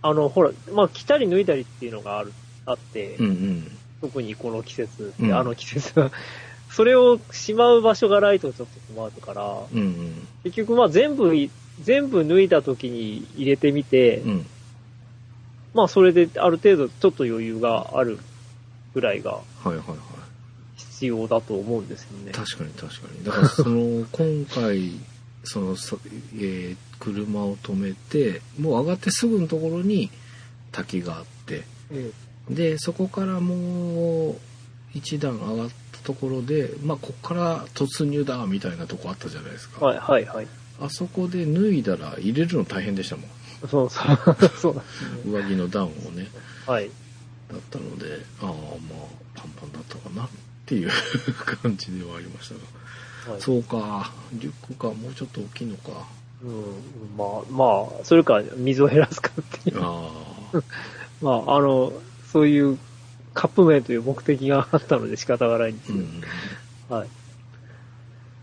[0.01, 2.33] あ、あの、ほら、まあ、着たり脱いだりっていうのがある、
[2.65, 3.71] あって、うんうん。
[4.01, 6.11] 特にこの季節、うんあの季節は、
[6.69, 10.27] それをしまう場所がないとちょっと困るから、うんうん。
[10.43, 11.49] 結局まあ全部い、
[11.81, 14.45] 全部脱いだ時に入れてみて、うん。
[15.73, 18.19] まあそれである程度ちょっと余裕がある
[18.93, 19.97] ぐらいがはいはいはい。
[20.77, 22.31] 必要だと思うんですよね。
[22.31, 23.23] 確かに確かに。
[23.23, 24.91] だからその、 今回、
[25.45, 25.99] その、そ
[26.35, 30.09] えー車を止めて、もう上がってすぐのところに
[30.71, 32.11] 滝があって、え
[32.49, 34.35] で、そこからもう
[34.93, 39.79] 一段上がったところで、まあ、ここから突入だ、みたいなとこあったじゃないですか。
[39.81, 40.47] えはいはいはい。
[40.81, 43.29] あそこで脱いだら入れるの大変でしたもん。
[43.69, 44.49] そうそう。
[44.57, 44.81] そう。
[45.25, 46.27] 上着の段をね。
[46.67, 46.89] はい。
[47.51, 48.59] だったので、ああ、まあ、
[49.35, 50.29] パンパンだったかなっ
[50.65, 50.89] ていう
[51.61, 52.61] 感じではありましたが。
[53.27, 56.07] はい、そうか、リュックか、もうちょっと大きいのか。
[56.43, 57.17] うん。
[57.17, 59.79] まあ、まあ、それか水を減らすかっていう。
[59.81, 60.11] あ
[61.21, 61.93] まあ、あの、
[62.31, 62.77] そういう
[63.33, 66.21] カップ麺という目的があったので仕方がないんですあ、うけん。
[66.89, 66.95] ど。
[66.95, 67.09] はい。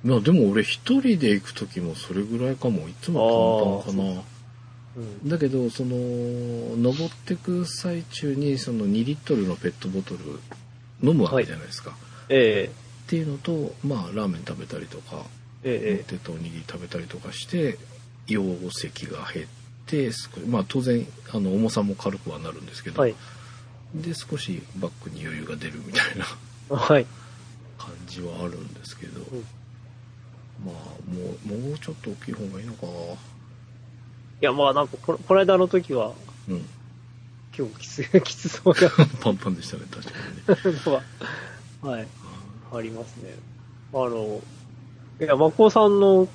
[0.04, 2.88] まあでも俺一人で行く時もそれぐらいかも。
[2.88, 4.22] いつもパンパンかな。
[4.96, 5.28] うん。
[5.28, 5.96] だけど、その、
[6.76, 10.40] 登ってく最中に、その2リットルのペットボトル
[11.08, 11.96] 飲むわけじゃないですか。
[12.28, 12.70] え
[13.12, 15.26] っていうのと、まあ、ラーメン食べたりとか、
[15.64, 17.76] ええポテトおにぎり食べたりとかして、
[18.26, 19.46] 容積が減っ
[19.84, 20.10] て、
[20.48, 23.14] まあ当然、あの、重さも軽くはなるんですけど、えはい。
[24.02, 26.04] で、少しバッグに余裕が出るみたい
[26.70, 27.04] なはい。
[27.76, 29.24] 感じはあるんですけど、ん
[30.64, 32.86] まあ、もう、もうちょっと大きい方がいいのか。
[32.86, 33.16] い
[34.40, 36.14] や、まあなんかこ、この間の時は、
[36.48, 36.66] うん。
[37.52, 38.88] 結構きつ、 きつそうな
[39.20, 41.02] パンパンでしたね、確かにね。
[41.82, 42.08] はい、
[42.72, 43.34] ありますね。
[43.92, 44.40] あの、
[45.20, 46.28] いや、マコさんの、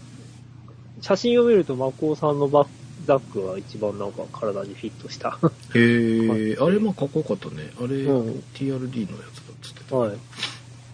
[1.02, 2.68] 写真を見るとマコさんのバッ
[3.06, 5.40] ザックが一番なんか体にフィットした。
[5.76, 7.72] へえ、 あれまあかっこよかったね。
[7.80, 9.96] あれ、うん TRD のやつだっつってた。
[9.96, 10.18] はい。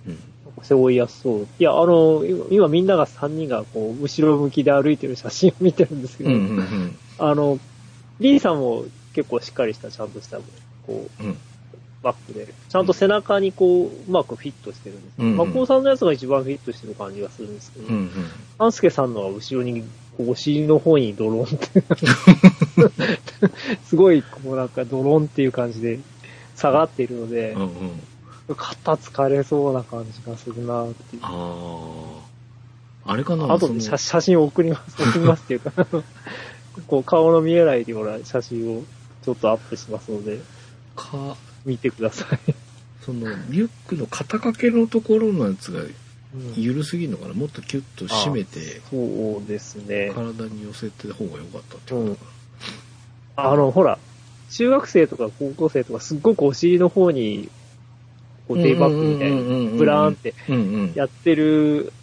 [0.08, 0.20] うん。
[0.62, 1.48] 背負いやすそう。
[1.60, 6.98] いや、あの、今みんなが3人がこう、後ろ向きで歩いてる写真を見てるんですけど、うんうんうん。
[7.18, 7.60] あの、
[8.20, 10.40] リーさんも結構しっかりした、ちゃんとした、
[10.86, 11.38] こう、うん。
[12.04, 18.12] バックで、ちゃんと背中にこう、うまくフィットしてるんですけど、うんうんマコオさんのやつが一番フィットしてる感じがするんですけど、うんうん。
[18.60, 19.84] アンスケさんのは後ろに、
[20.20, 21.84] お尻の方にドロンって、
[23.86, 26.00] すごい、こうなんかドロンっていう感じで
[26.56, 28.56] 下がっているのでうん、うん。
[28.56, 31.22] 肩疲れそうな感じがするなっていう。
[31.24, 31.30] あ
[33.06, 33.14] あ。
[33.14, 35.72] あれかなその後で写写真を送ります、 送りますっていうか、
[36.88, 38.84] こう顔の見えないような写真を
[39.24, 40.40] ちょっとアップしますので、
[40.96, 42.40] か、見てください。
[43.02, 47.34] その、リュックの肩掛けのところのやつがうん緩すぎるのかな？
[47.34, 50.12] もっとキュッと締めて、そうですね。
[50.16, 54.00] 体に寄せて方が良かったってことかあの、ほら、
[54.50, 57.50] 中学生とか高校生とかすっごくお尻の方に、
[58.48, 58.64] こうな。
[58.64, 60.94] デイバッグみたいうんうんうんうんな、ブラーンってうんうん。
[60.96, 61.94] やってる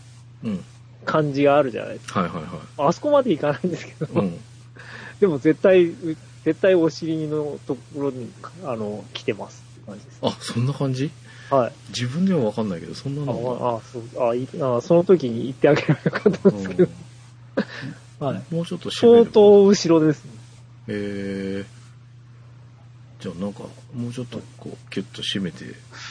[0.44, 0.64] うん。
[1.05, 2.20] 感じがあるじゃないですか。
[2.20, 4.25] はいはいはあそこまでいかないんですけど、い。
[4.25, 4.38] うん。
[5.18, 5.92] でも絶対、
[6.44, 8.31] 絶対お尻のところに、
[8.64, 10.18] あの、来てますって感じです。
[10.22, 11.11] あ、そんな感じ？
[11.50, 11.72] はい。
[11.88, 16.88] 自分ではわかんないけど、そんなあ、のがあ、そう、あ、いあその時に言ってあげればよかったんですけど、
[18.20, 18.55] はい。
[18.55, 19.26] もうちょっと相る。
[19.26, 20.31] 当後ろですね。
[20.88, 25.64] えー、じゃあなんか、もうちょっとこう、キュッと締めて、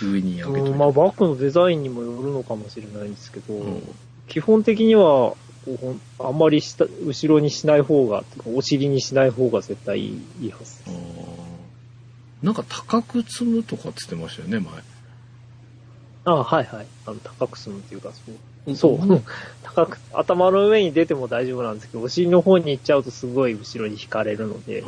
[0.04, 3.84] 上に上げとまあ、バッグのデザインにもよるのかもしれないんですけど、うん
[4.28, 5.34] 基本的には、
[5.66, 10.08] こうあんまり下後ろにしない方が、お尻にしない方が絶対い
[10.42, 11.50] いいいはずあー
[12.44, 14.74] なんか高く積むとかっつってましたよね、前。
[16.26, 16.88] あはいはい。
[17.06, 18.12] あの、高くすむっていうか、
[18.66, 18.76] そう。
[18.76, 19.22] そう。
[19.64, 24.84] 高く、頭の上に出ても大丈夫なんですけど、お尻の方に行っちゃうとすごい後ろに引かれるので。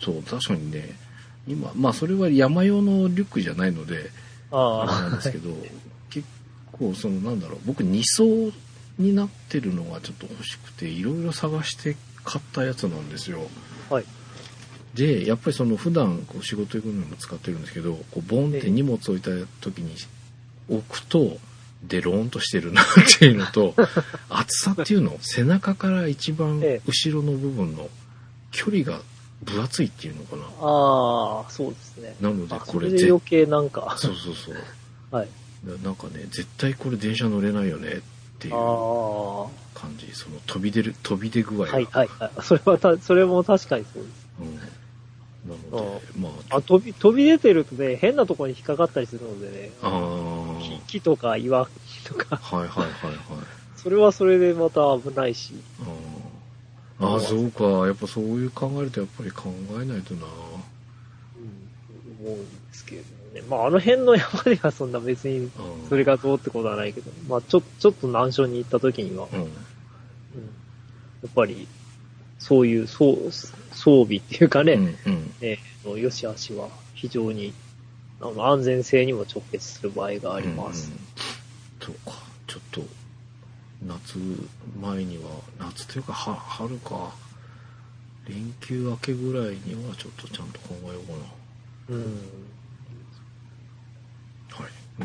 [0.00, 0.96] そう、確かにね、
[1.46, 4.10] 今、まあそれは山用のリュックじゃないので、
[4.50, 5.70] あれあなんですけど、結
[6.78, 8.24] 構そのなんだろう、僕2層
[8.98, 13.40] になってるのがちょっと欲しくて、いろいろ探して買ったやつなんですよ。
[13.90, 14.04] あ、はい。
[14.94, 19.94] で、やっぱりその普段こう仕事行くのにも使ってるんですけど、こうボンって荷物置いた時に
[20.68, 21.38] 置くと、
[21.82, 22.84] デローンとしてるなっ
[23.18, 23.74] ていうのと、
[24.28, 27.90] 厚さっていうの、背中から一番ええ後ろの部分の
[28.50, 29.02] 距離が
[29.42, 30.42] 分厚いっていうのかな。
[30.44, 32.16] ああ、そうですね。
[32.20, 34.56] なのであ、これで余計なんか、そうそうそう。
[35.14, 35.28] はい。
[35.64, 37.92] なんかね、絶対これ電車乗れないよねっ
[38.38, 38.54] ていう
[39.74, 40.12] 感じ。
[40.12, 41.80] その飛び出る、飛び出具合が。
[41.80, 42.30] いはいはい。
[42.42, 44.26] それはた、それも確かにそうです。
[44.40, 44.56] うん。
[45.48, 51.68] なので、まあ、あ、飛び、飛び出てるとね、変なところに引っかかったりするのでね、あー木木とか岩
[52.04, 53.16] とか、はいはいはいはい。
[53.76, 57.86] それはそれでまた危ないし、あーあー、そうか。
[57.86, 60.26] やっぱそういう考えるとやっぱり考えないとな。
[61.36, 63.42] うん、思うんですけれどもね。
[63.48, 65.50] まあ、あの辺の山ではそんな別に、うん
[65.88, 69.40] それがどうってことはないけど、まあ、ちょ、ちょっと難所に行った時には、うん。
[69.40, 69.50] うん、や
[71.28, 71.68] っぱり、
[72.38, 73.16] そういう装
[73.72, 75.34] 装備っていうかね、うんうん。
[75.40, 77.54] えーと、よしあしは非常に
[78.20, 80.88] あの安全性にも直結する場合があります。
[80.88, 81.06] うんうん
[81.86, 82.20] そうか。
[82.48, 82.82] ちょっと、
[83.86, 84.18] 夏
[84.80, 87.14] 前には、夏というか、は春か。
[88.28, 91.18] 連休明けぐらいにはちょっとちゃんと考えようかな。
[91.90, 92.18] うん。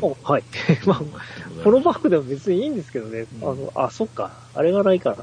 [0.00, 0.04] い。
[0.04, 0.44] おはい。
[0.86, 1.02] まあ、
[1.62, 3.26] このバッグでも別にいいんですけどね。
[3.42, 4.32] うんあの、あ、そっか。
[4.54, 5.16] あれがないから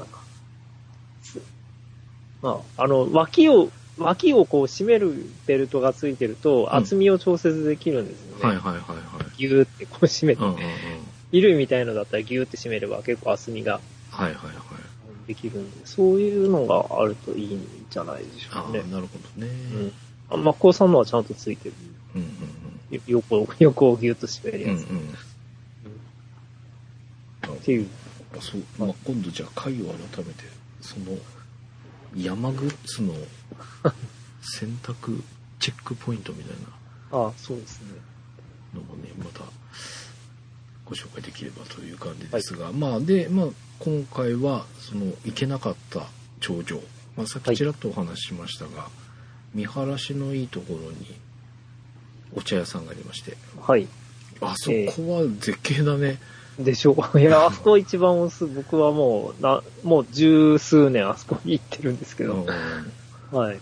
[2.42, 8.44] まあ、あの、脇を、脇をこう締めるベルトがついてると、うん厚みを調節できるんですよね。
[8.44, 8.94] はいはいはいは
[9.36, 9.36] い。
[9.36, 10.60] ギューってこう締めて、うんうんうん。
[11.32, 13.80] 衣類みたいのだったらギューって締めれば結構厚みが
[14.10, 14.54] はいはいはい。
[15.26, 18.82] できるんで、そういうのがあるといいんじゃないでしょああ、うね。
[18.90, 19.52] なるほどね。
[19.74, 19.92] うん。
[20.30, 21.74] あ、まあ、こうさんのはちゃんとついてる。
[22.16, 22.28] うんよ
[23.06, 24.78] 横、横をギュッと締めるうんうん。
[27.50, 27.56] うん。
[27.56, 27.88] っていう。
[28.36, 30.44] あそう、まあ、今度じゃあ会を改めて
[30.80, 31.16] その
[32.16, 33.14] 山グッズの
[34.42, 35.22] 選択
[35.58, 36.56] チェックポイントみたい
[37.12, 37.88] なあそうですね。
[38.74, 39.44] のもねまた
[40.84, 43.46] ご紹介できればという感じですが、まあで、まあ、
[43.78, 46.06] 今回はその行けなかった
[46.40, 46.80] 頂上、
[47.16, 48.88] まあ、さっきちらっとお話ししましたが、
[49.54, 51.16] 見晴らしのいいところに
[52.34, 53.36] お茶屋さんがありまして。
[53.60, 53.86] はい。
[54.40, 56.18] あそこは絶景だね、
[56.58, 56.96] でしょ。
[57.14, 57.18] う。
[57.20, 62.52] いや、あそこ一番おす、僕はもう、な、もう十数年あそこに行ってるんですけうん、ど、
[63.38, 63.58] はい。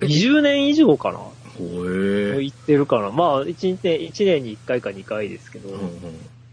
[0.00, 1.18] 20年以上かな。
[1.18, 1.34] ほ
[1.86, 2.42] え。
[2.42, 3.10] 行ってるかな。
[3.10, 5.84] まあ、1年、一年に1回か2回ですけど、うんうん。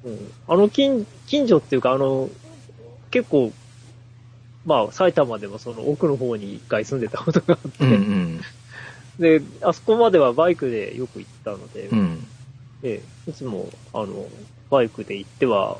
[0.05, 0.31] うん。
[0.47, 2.29] あの近、近所っていうか、あの、
[3.11, 3.53] 結構、
[4.65, 8.41] まあ、埼玉でもその奥の方に1回住んでたことがあって、うんうん
[9.19, 12.27] で、あそこまではバイクでよく行ったので、うん。
[12.83, 14.27] ええいつも、あの、
[14.69, 15.79] バイクで行っては、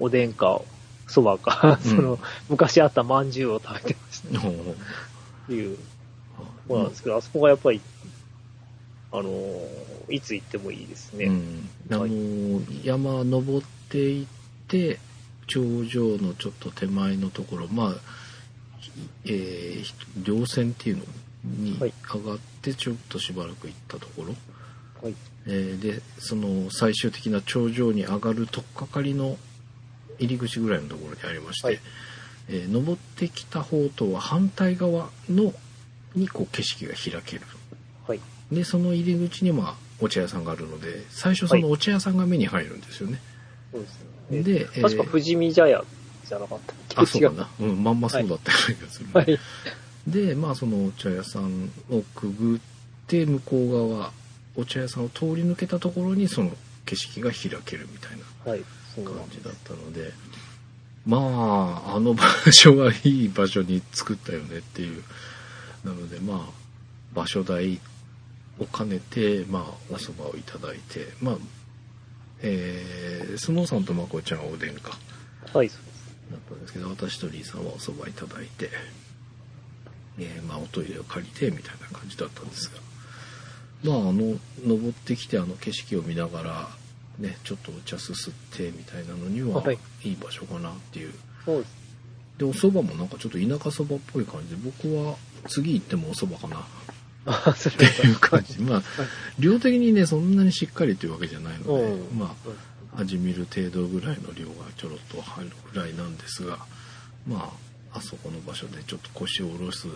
[0.00, 0.60] おでんか、
[1.06, 1.90] そばか、うん。
[1.90, 2.18] その、
[2.48, 4.40] 昔あった饅頭を食べてました。
[4.40, 4.52] ほう。
[4.52, 4.54] っ
[5.46, 5.78] ていう。
[6.68, 7.80] なんですけど、あそこがやっぱり、
[9.12, 9.30] あの、
[10.08, 11.26] いつ行ってもいいですね。
[11.26, 14.26] うん、あのー山登っていっ
[14.68, 14.98] て
[15.46, 17.94] 頂上のちょっと手前のところまあ、
[19.24, 21.04] えーひ稜線っていうの
[21.44, 24.34] にはい上がってちょっとしばらく行ったところ、
[25.02, 25.14] はい。
[25.46, 29.36] えーでその最終的な頂上に上がる取っかかりの
[30.18, 31.80] 入り口ぐらいのところにありまして、はい。
[32.48, 35.52] えー登ってきた方とは反対側の
[36.14, 37.42] にこう景色が開ける。
[38.06, 38.20] はい。
[38.50, 43.20] でその入り口にまあお茶屋さんがあるので最初そのお茶屋さんが目に入るんですよね、
[43.72, 44.00] そうです
[44.30, 44.42] ね。
[44.42, 45.84] で、えー確か富士見茶屋
[46.28, 46.96] じゃなかったっけ？
[47.00, 47.64] あそうかな、う。
[47.64, 49.38] ん、まんまそうだったような気がする、はい。
[50.06, 52.60] でまあそのお茶屋さんをくぐっ
[53.06, 54.12] て向こう側
[54.56, 56.50] お茶屋さんを通り抜けたところにその
[56.84, 60.12] 景色が開けるみたいな感じだったので
[61.06, 65.02] まああの場所はいい場所に作ったよねっていう。
[65.84, 66.62] なのでまあ
[67.12, 67.80] 場所代
[68.58, 69.62] を兼ねてまあ
[69.92, 71.36] お蕎麦をいただいてまあ
[72.42, 74.98] えー、スノーさんとまこちゃんはおでんか。
[75.52, 76.16] はい、そうです。
[76.30, 78.70] だったんですけど私とリーさんはお蕎麦いただいて、
[80.18, 82.80] えーまあ、おトイレを借りてみたいな感じだったんですが。
[83.84, 86.68] まああの登ってきてあの景色を見ながら
[87.18, 89.78] ねちょっとお茶すすってみたいなのにははい。
[90.04, 91.12] いい場所かなっていう。
[92.38, 95.16] でお蕎麦もなんかちょっと田舎そばっぽい感じで僕は
[95.48, 96.58] 次行ってもお蕎麦かな。
[96.58, 98.60] っていう感じ。
[98.60, 98.82] まあ
[99.38, 102.34] 量的にねそんなにしっかりというわけじゃないのでうんま
[102.96, 106.58] あ味見る程度ぐらいの量がちょろっと入るぐらいなんですが
[107.26, 109.86] まああそこの場所でちょっと腰を下ろす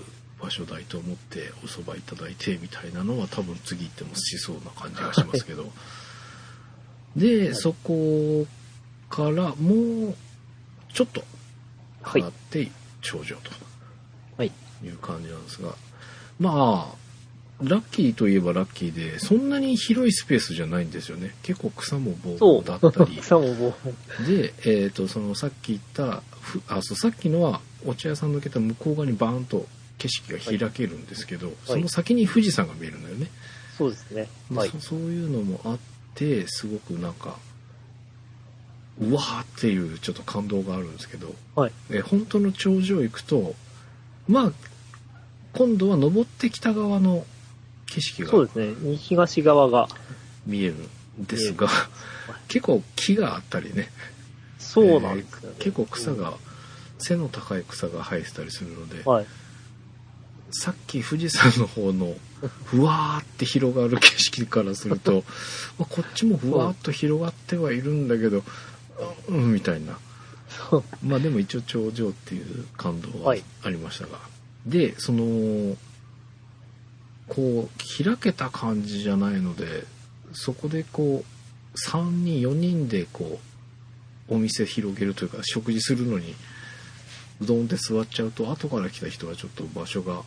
[0.41, 5.71] 場所代と思ってお蕎麦いただいてみたいなのは多分次行ってもしそうな感じがしますけど。
[7.17, 8.47] でそこ
[9.09, 10.15] からもう
[10.93, 11.25] ちょっと
[12.15, 13.51] 上がって頂上と
[14.37, 14.53] はい。
[14.85, 15.75] いう感じなんですが。
[16.39, 17.07] まあ
[17.63, 21.35] ラッキーといえばラッキーでそんなに広いスペースじゃないんですよね。
[21.43, 22.63] 結構草もボーそう。
[22.63, 23.17] ボーだったり。
[23.17, 23.75] 草も
[24.27, 29.67] で、えー、とそのさっき言ったふあそうさっきのはお茶屋さん抜けた向こう側にバーンと
[29.99, 33.29] 景色が開けるんですけど、その先に富士山が見えるんだよね、
[33.77, 34.29] そうですね。
[34.51, 34.71] ではい。
[34.71, 35.79] そそういうのもあっ
[36.15, 37.39] てすごくなんか
[39.01, 41.73] うわーっていうちょっと感動があるんですけど、はい。
[41.91, 43.55] え本当の頂上行くと
[44.29, 44.53] まあ
[45.53, 47.25] 今度は登ってきた側の
[47.87, 48.97] 景色がそうですね。
[48.97, 49.89] 東側が。
[50.47, 51.73] 見えるんですが、見
[52.49, 53.91] 結構木があったりね
[54.59, 56.35] そうなんですよ、ねえー結構草が、
[56.99, 59.27] 背の高い草が生えてたりするので、はい。
[60.51, 62.15] さっき富士山の方の
[62.67, 65.25] ふわーって広がる景色からすると
[65.79, 68.45] まあこっちもふわーっと広がってはいるんだけど
[69.29, 69.99] うんみたいな。
[71.03, 74.19] まあでも一応頂上っていう感動ははいありましたが。
[74.67, 75.77] で、その、
[77.29, 79.85] こう、開けた感じじゃないので、
[80.33, 83.41] そこでこう、3人、4人でこ
[84.29, 86.35] う、お店広げるというか、食事するのに、
[87.41, 90.23] うどんって座っちゃうと、後から来た人はちょっと場所が、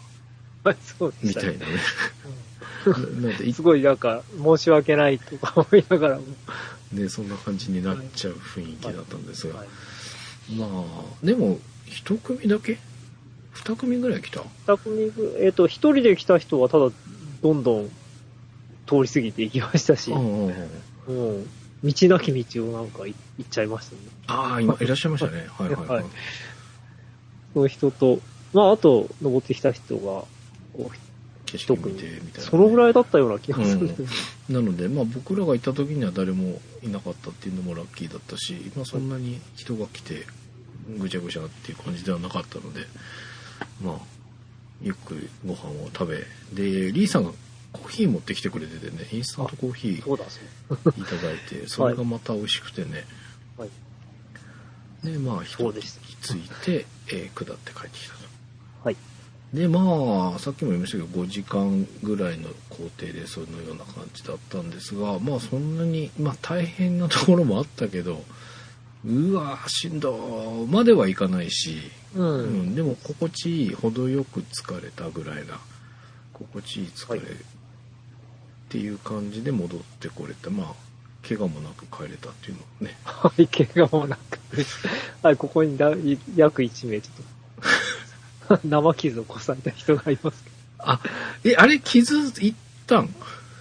[1.23, 3.53] みたいなね。
[3.53, 6.23] すごいなんか、申し訳ないとか思いながらも。
[6.91, 9.67] ね、そんな感じになっちゃう雰囲気だったんですが、はい
[10.55, 12.77] まあ、でも、一組だけ？
[13.53, 14.43] 二組ぐらい来た？
[14.67, 16.89] 二組ぐ、えっ、と、一人で来た人はただ、
[17.41, 17.89] どんどん
[18.87, 20.53] 通り過ぎていきましたし、うんうん
[21.07, 21.49] うんうん。
[21.83, 24.01] 道なき道をなんかい行っちゃいましたね。
[24.27, 25.47] ああ、今いらっしゃいましたね。
[25.49, 26.03] はいはいはい。
[27.55, 28.19] の人と、
[28.53, 30.25] まあ、あと、登ってきた人が、
[31.45, 33.87] 景色見てみたいな、そのぐらいだったような気がする
[34.49, 40.25] うんなので、まあ僕らが行った時には誰もいなかったっていうのもラッキーだったし、まあそんなに人が来て
[40.97, 42.81] ぐちゃぐちゃっていう感じではなかったので、
[43.81, 43.95] まあ、
[44.81, 46.17] ゆっくりご飯を食べ、
[46.53, 47.31] で、リーさんが
[47.73, 49.99] コーヒー持ってきてくれててね、インスタントコーヒー。
[49.99, 53.05] いただいて、それがまた美味しくてね。
[53.57, 53.69] はい。
[55.03, 55.83] で、まあ、一そうでい
[56.65, 58.19] て、えー下って帰ってきたと。
[58.83, 58.97] はい。
[59.53, 68.23] で、まあ、さっきも言いましたけど、5時間ぐらいの工程でそのような感じだったんですが、まあ、そんなに、まあ、大変なところもあったけど、
[69.05, 71.77] うわーしんどまではいかないし、
[72.15, 72.21] う。
[72.21, 75.59] うんん、でも心地いい、程よく疲れたぐらいな、
[76.33, 77.27] 心地いい疲れはい
[78.69, 80.51] っていう感じで戻ってこれた。
[80.51, 80.88] まあ、
[81.27, 82.97] 怪我もなく帰れたっていうのをね。
[83.03, 84.39] はい、怪我もなく。
[85.21, 90.49] はい、ここにだい約1名ちょっと、 生傷をこされた人がいますけ
[90.79, 90.99] あ、
[91.43, 92.53] え、あれ傷いっ
[92.87, 93.07] たん？
[93.07, 93.11] ど。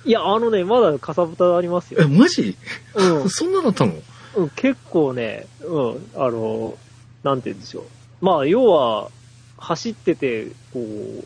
[0.04, 2.09] いや、あのね、まだかさぶたありますえ、よ。
[2.09, 2.56] マジ？
[2.94, 3.28] うん。
[3.30, 3.92] そんなだったの？
[4.36, 6.78] うん、結構ね、うん、あの、
[7.24, 8.24] なんて言うんでしょう。
[8.24, 9.11] まあ、要は、
[9.59, 11.24] 走ってて、こう、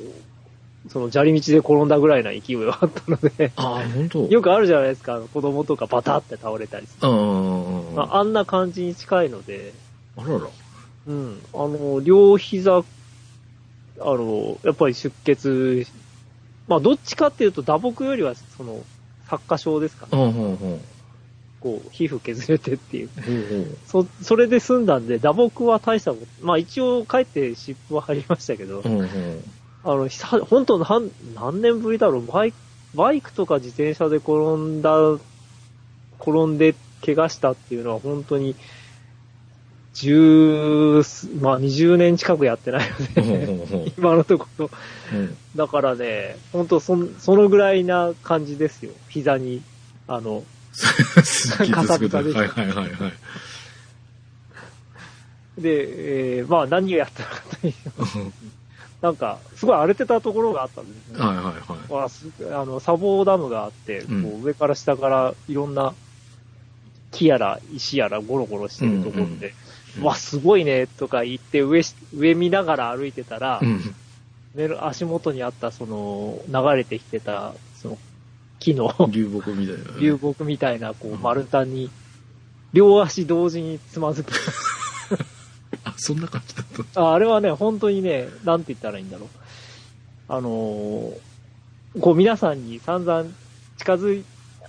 [0.88, 4.26] その砂利道で転んだぐらいな勢いはあったので、ああ、本当？
[4.26, 7.06] よくあるじゃないですか、子供とかバタって倒れたりする。
[7.06, 9.72] あーまあ、あんな感じに近いので、
[10.16, 10.48] あらら。
[11.06, 12.82] うん、あの、両膝、あ
[14.00, 15.86] の、やっぱり出血、
[16.68, 18.80] まあ、どっちかっていうと打撲よりは、その、
[19.28, 20.10] 擦過傷ですかね。
[20.12, 20.80] ああ、ほうほう。
[21.60, 23.08] こう、皮膚削れてっていう。
[23.08, 24.04] ほうほう。
[24.04, 29.42] そ、それで済んだんで、打撲は大したこと、まあ一応帰って湿布は貼りましたけど、ほうほう。
[29.84, 32.58] あの、久本当何、何年ぶりだろう、バイク、
[32.94, 34.96] バイクとか自転車で転んだ、
[36.20, 36.74] 転んで
[37.04, 38.54] 怪我したっていうのは本当に、
[39.94, 41.02] 十、
[41.40, 43.92] まあ20年近くやってないので。
[43.98, 44.70] 今のところ。
[45.12, 48.92] うんだからね、本当そん、そのぐらいな感じですよ。
[49.10, 49.60] 膝に、
[50.08, 52.92] あの、 すっきりつくとはいはいはいはい。
[55.58, 58.06] で、えー、まあ何をやったのかというと、
[59.02, 61.18] なんか、すごい荒れてたところがあったんですね。
[61.18, 61.52] はいはいは
[61.90, 61.92] い。
[61.92, 65.92] わあすあの、砂防ダムがあって、うんこう上から下からいろんな
[67.10, 69.54] 木やら石やらゴロゴロしてるところで、
[69.98, 73.94] うんわ、すごいね、とか言って上し、上見ながら歩いてたら、うん。
[74.54, 77.98] 目の足元にあったその、流れてきてた、その、
[78.58, 79.84] 木の流木みたいなね。
[80.00, 81.90] 流木みたいな、こう、うん丸太に、
[82.72, 84.32] 両足同時につまずき、あ、
[86.02, 87.00] そんな感じだった。
[87.00, 89.28] ああれはね、本当にね、なんて言ったらいいんだろう。
[90.28, 91.18] あのー
[92.00, 93.26] こう皆さんに散々
[93.76, 94.24] 近づい、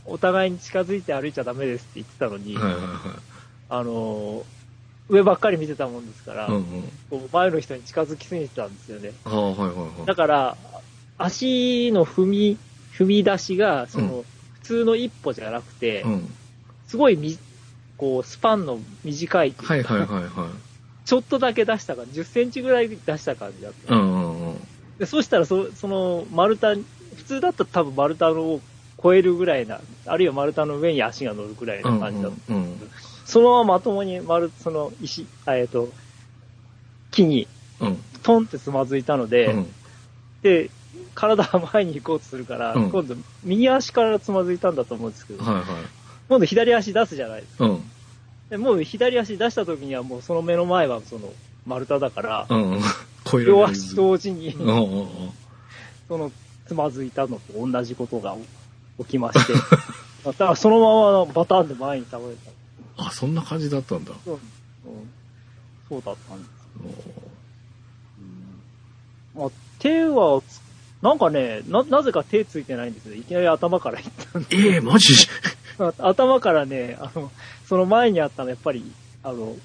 [0.05, 2.83] お互いに近づいて歩いちゃダメですって言ってたのに、はいはいはい。
[3.69, 4.43] あのー
[5.09, 6.63] 上ばっかり見てたもんですから、うんうん。
[7.09, 9.11] こう前の人に近づきすぎてたんですよね。
[9.25, 10.05] はいはいはい。
[10.05, 10.57] だから、
[11.17, 12.57] 足の踏み、
[12.93, 16.33] 踏み出しが、その、う普通の一歩じゃなくて、うん。
[16.87, 17.37] すごいみ、
[17.97, 20.29] こう、スパンの短いいはいはいはいはい。
[21.05, 23.95] ちょっとだけ出したか、10センチぐらい出した感じだった。
[23.95, 24.67] うんうんうん。
[24.99, 26.75] でそうしたらそ、その丸太、
[27.15, 28.61] 普通だったら多分丸太を
[29.01, 32.53] 超えるぐらいな、あるいは丸太の上に足が乗るぐらいな感じだった。
[32.53, 32.89] うんうん
[33.25, 35.89] そのまままともに丸、その石、あえっ、と、
[37.09, 37.47] 木に
[37.79, 37.97] うん。
[38.21, 39.73] トンってつまずいたので、うん。
[40.41, 40.69] で、
[41.15, 45.63] 体が前に行こうとするから、うん今度右足からつまずいたんだと思うんですけど、はいはい。
[46.29, 47.65] 今度左足出すじゃないですか。
[47.65, 47.91] うん。
[48.53, 51.33] でもう左足出した時にはもうその目の前はその
[51.65, 52.81] 丸太だから、うんうん。
[53.43, 55.07] 両足同時に、うんうんうん。
[56.07, 56.31] その
[56.67, 58.35] つまずいたのと同じことが
[58.99, 59.53] 起きまして、
[60.23, 62.25] だからそのままバタンで前に倒れ
[62.95, 63.07] た。
[63.07, 64.13] あ、そんな感じだったんだ。
[64.23, 64.39] そう,、うん、
[65.89, 66.49] そうだったんです。
[69.35, 69.49] まあ、
[69.79, 70.61] 手はつ、
[71.01, 73.15] なんかねな、なぜか手ついてないんですよ。
[73.15, 74.55] いきなり頭からいったんで。
[74.57, 75.07] ええマジ？
[75.97, 77.31] 頭からね、あの、
[77.67, 78.83] その前にあったの、やっぱり、
[79.23, 79.55] あの、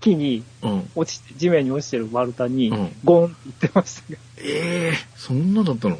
[0.00, 0.90] 木にうん。
[0.94, 5.98] 落ちて、地面に落ちてる丸太にうん、ゴンって言ってましたが、ええそんなだったの？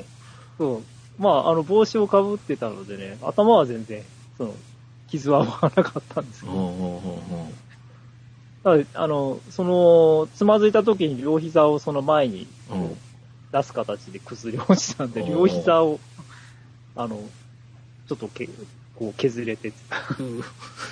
[0.59, 0.83] そう。
[1.23, 4.03] まあ、あの、帽子をかぶってたのでね、頭は全然、
[4.39, 4.55] その、
[5.09, 7.51] 傷は負わなかったんですけど、
[8.65, 12.47] あただあの、その、つまずいた時に両膝をその前に。
[13.53, 16.01] 出す形で崩れ落ちたんで、両膝を、
[16.97, 17.23] あの、
[18.09, 18.49] ちょっとけ、
[18.97, 19.73] こう削れて、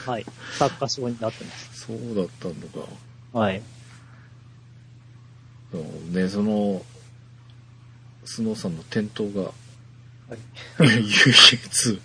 [0.06, 0.26] はい、
[0.58, 1.86] 作家賞になってます。
[1.86, 3.38] そうだったのか。
[3.38, 3.62] はい。
[6.10, 6.84] ね、その、
[8.24, 9.52] スノーさんの転倒が、は
[10.36, 10.38] い。
[10.80, 12.00] 唯一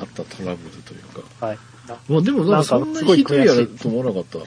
[0.00, 1.02] あったトラブルという
[1.38, 1.46] か。
[1.46, 1.58] はい。
[2.08, 4.38] まあでもなんかそんなにひどいやると思わなかった。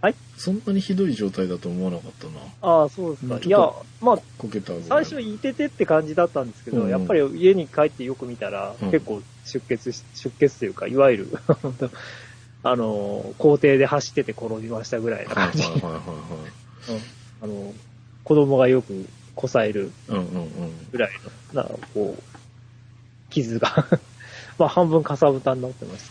[0.00, 2.40] はいそんなにひどい状態だと思わなかったな。
[2.62, 3.34] ああ、そうですか。
[3.36, 3.58] うんいや、
[4.00, 11.28] まあ、こけたぐらい最初、いててって感じだったんですけど、うんやっぱり家に帰ってよく見たら、うん結構出血し、出血というか、いわゆる、
[12.62, 15.62] あの、校庭で走ってて転びましたぐらいなはい感じ。
[15.62, 16.00] はいはいはいは
[16.90, 16.94] い。
[16.94, 17.02] うん
[17.40, 17.74] あの、
[18.24, 20.88] 子供がよくこさえるうんうんうん。
[20.92, 21.10] ぐらい
[21.52, 22.22] の、なこう、
[23.30, 23.86] 傷が、
[24.58, 26.10] まあ半分かさぶたになってました。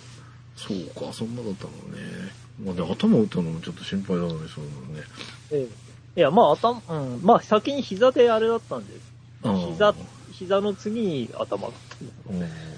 [0.58, 2.47] そうか、そんなだったのね。
[2.64, 5.04] まあで、頭打ったのもちょっと心配だね、そういうのね。
[5.52, 5.68] え
[6.16, 8.94] えいや、まあ頭、うん、まあ先に膝であれだったんで、
[9.72, 9.94] 膝、
[10.32, 11.96] 膝の次に頭だった
[12.34, 12.64] んです。
[12.72, 12.78] うん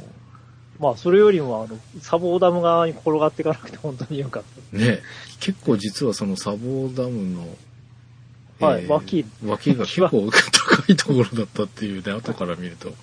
[0.80, 4.78] まあそれよりもあの、砂防ダム側に転がっていかなくて本当によかった。
[4.78, 5.00] ね、
[5.40, 7.42] 結構実はその砂防ダムの、
[8.62, 12.94] はい脇脇が結構高いところだったっていうね、後から見ると。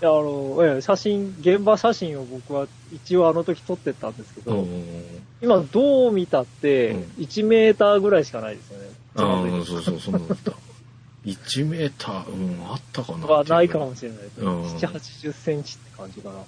[0.00, 5.04] いや、あの、ええ写真、現場写真を僕は一応あの時撮ってったんですけど、うん
[5.40, 8.88] 今どう見たってうん1メーターぐらいしかないですよね。
[9.16, 10.52] ああ、そうそう、そんなだった。
[11.24, 13.90] 1メーター、うん、あったかなはないかも。
[13.90, 14.40] もしれないです。
[14.40, 16.36] うん7、80センチって感じかな。
[16.36, 16.44] うん。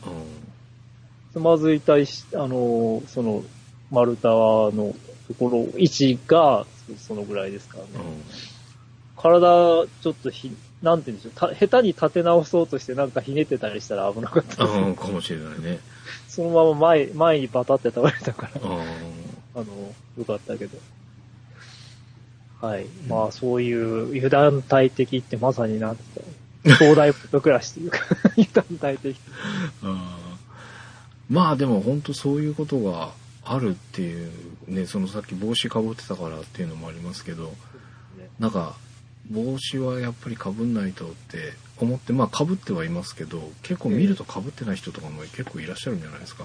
[1.33, 3.45] つまずいた石、あの、その、
[3.91, 4.95] 丸太の
[5.29, 6.67] ところ、位置が、
[6.99, 7.91] そそのぐらいですからね。
[9.17, 10.53] 体、ちょっとひ、
[10.83, 14.85] なんて言うんでしょう、た下手に立て直そうとしてなんかひねってたりしたら危なかったです、うん。
[14.87, 15.79] うん、かもしれないね。
[16.29, 18.79] そのまま前、前にバタって倒れたから、うん。
[18.79, 19.65] あの、
[20.19, 20.79] よかったけど。
[22.61, 22.87] はい。
[23.09, 26.03] まあ、そういう油断大敵ってまさになんて
[26.65, 28.01] 言ったら、東大フォトクラシというか、
[28.37, 29.17] 油断大敵。
[31.29, 33.13] まあでも本当そういうことが
[33.45, 34.31] あるっていう
[34.67, 37.53] ねそのさっき帽子かぶってたからっていうのもありますけど
[38.41, 38.75] なんか
[39.31, 46.45] 帽子はやっぱりかぶんないとって思ってまあかぶってはいますけど結構見るとかぶってない人とかも結構いらっしゃるんじゃないですか、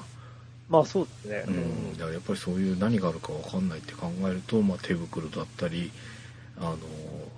[0.69, 1.43] まあ、そうですね。
[1.47, 5.91] うん、だからやっぱりそういう何があるかわかんないって考えると、まあ、手袋だったり
[6.57, 6.77] あの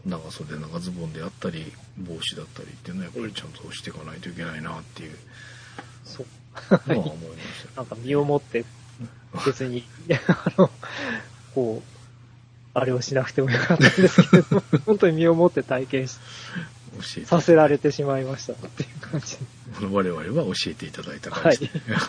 [0.06, 5.16] 長袖長ズボンであったり帽子だったりっていうのはやっぱりちゃんとしていかないといけないなっていう。
[6.04, 6.26] そう。
[6.88, 7.70] のは思いました。
[7.70, 8.66] よ なんか身をもって、
[9.46, 9.84] 別に、
[10.28, 10.72] あの、
[11.54, 11.97] こう、
[12.80, 16.20] あれをしなくてもよかったんですけど、本当に身をもって体験し
[17.26, 19.00] させられてしまいましたっていう。
[19.00, 19.38] 感じ。
[19.92, 22.08] 我々は教えていただいた感じで、は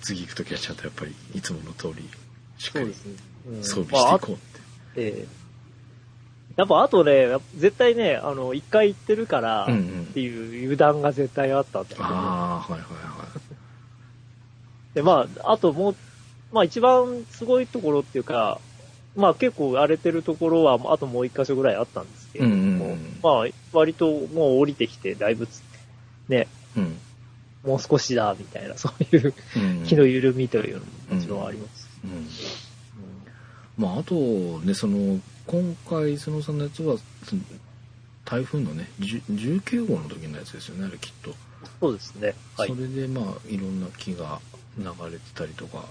[0.00, 2.08] 次行く時はちゃんとやっぱりいつもの通り
[2.56, 3.14] しっかりそうですね。
[3.48, 3.64] うん。
[3.64, 5.44] 装備していこうって、まあええ
[6.56, 12.08] やっぱあとね、絶対ね、あの、一回行ってるから、うんうんっていう油断が絶対あったんだよね。
[12.08, 13.26] ああはいはいは
[14.94, 15.96] で、まあ、あともう、
[16.52, 18.60] まあ一番すごいところっていうか、
[19.16, 25.62] まあ結構荒れてるところは、あともう一箇所ぐらいあったんですけれども、うんうんうんまあ割ともう降りてきて、だいぶつ、
[26.28, 26.98] ね、いうん
[27.64, 30.86] もう少しだ、みたいな、 そういううん気の緩みというのも
[31.16, 31.88] もちろんあります。
[32.04, 32.28] うん
[33.76, 34.14] まああと
[34.60, 36.96] ねその今回そのさんのやつは
[38.24, 39.22] 台風のね10
[39.62, 41.34] 19号の時のやつですよねあれきっと、
[41.80, 42.34] そうですね。
[42.56, 42.74] はいそ。
[42.74, 44.40] れでまあいろんな木が
[44.78, 45.84] 流れてたりとか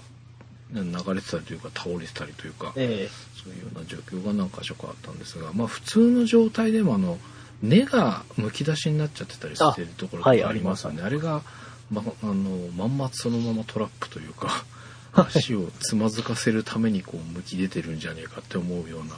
[0.72, 0.82] 流
[1.14, 3.08] れてたりというか倒れてたりというか、え
[3.42, 7.18] そういうような状況が何箇所かあったんですが、まあ普通の状態でもあの
[7.62, 11.02] 根がむき出しになっちゃってたりしてるところとかはいありますよね。
[11.02, 11.42] あ,、あれが、
[11.90, 12.34] ま、あの、
[12.76, 14.64] まんまそのままトラップというか、
[15.14, 19.14] 足をつまずかせるためにこうむき出てるんじゃねえかって思うような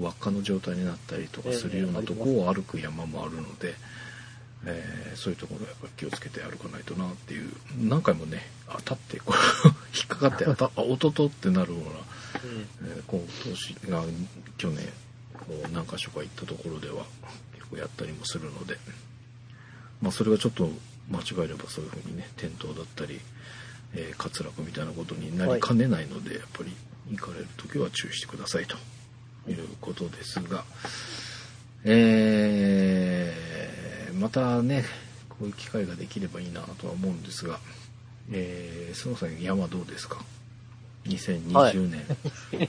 [0.00, 3.74] 輪っかの状態になったりとかするようなところを歩く山もあるので、
[4.64, 7.50] えーそういうところはやっぱり気をつけて歩かないとなっていう
[7.80, 11.90] 何回もね当たってこう引っかかって当た あおととってなるような
[12.44, 12.66] え
[12.96, 14.04] えーこう投資が
[14.56, 14.86] 去年
[15.32, 17.06] こう何か所か行ったところでは
[17.54, 18.78] 結構やったりもするので、
[20.02, 20.70] まあ、それがちょっと
[21.10, 23.20] 間違えればそういうふうにね転倒だったり、
[23.94, 26.76] えー滑落みたいなことになりかねないので、やっぱり
[27.10, 28.76] 行かれる時は注意してくださいと。
[29.48, 30.64] いうことですが、
[31.84, 34.84] えーまたね
[35.28, 37.60] こういう機会ができればいいなとは思うんですが、
[38.32, 40.18] えー、そのさん山どうですか
[41.06, 42.04] ？2020年。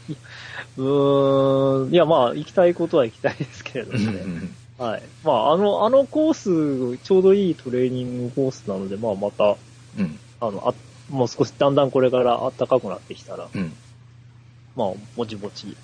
[0.78, 4.52] うーん、いや、まあ、行きたいことは行きたいですけれどうんもね。
[4.78, 5.04] はい。
[5.26, 9.58] まあ、あの、あのコース、ちょうどいいトレーニングコースなので、まあ、また、
[9.98, 10.20] うん。
[10.40, 10.74] あの、あ、
[11.14, 13.74] もう少しだんだんこれから暖かくなってきたら、うん。
[14.78, 15.76] まあ、ぼちぼち、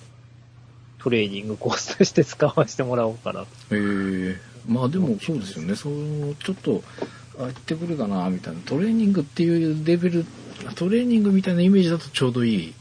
[0.99, 3.47] トレーニングコースとして使わせてもらおうかなと。
[3.71, 5.75] ええまあでもそうですよね。
[5.75, 7.05] その、ちょっと、あ、
[7.37, 8.59] 行ってくるかな、みたいな。
[8.61, 10.25] トレーニングっていうレベル、
[10.75, 12.73] トレーニングみたいなイメージだとちょうどいい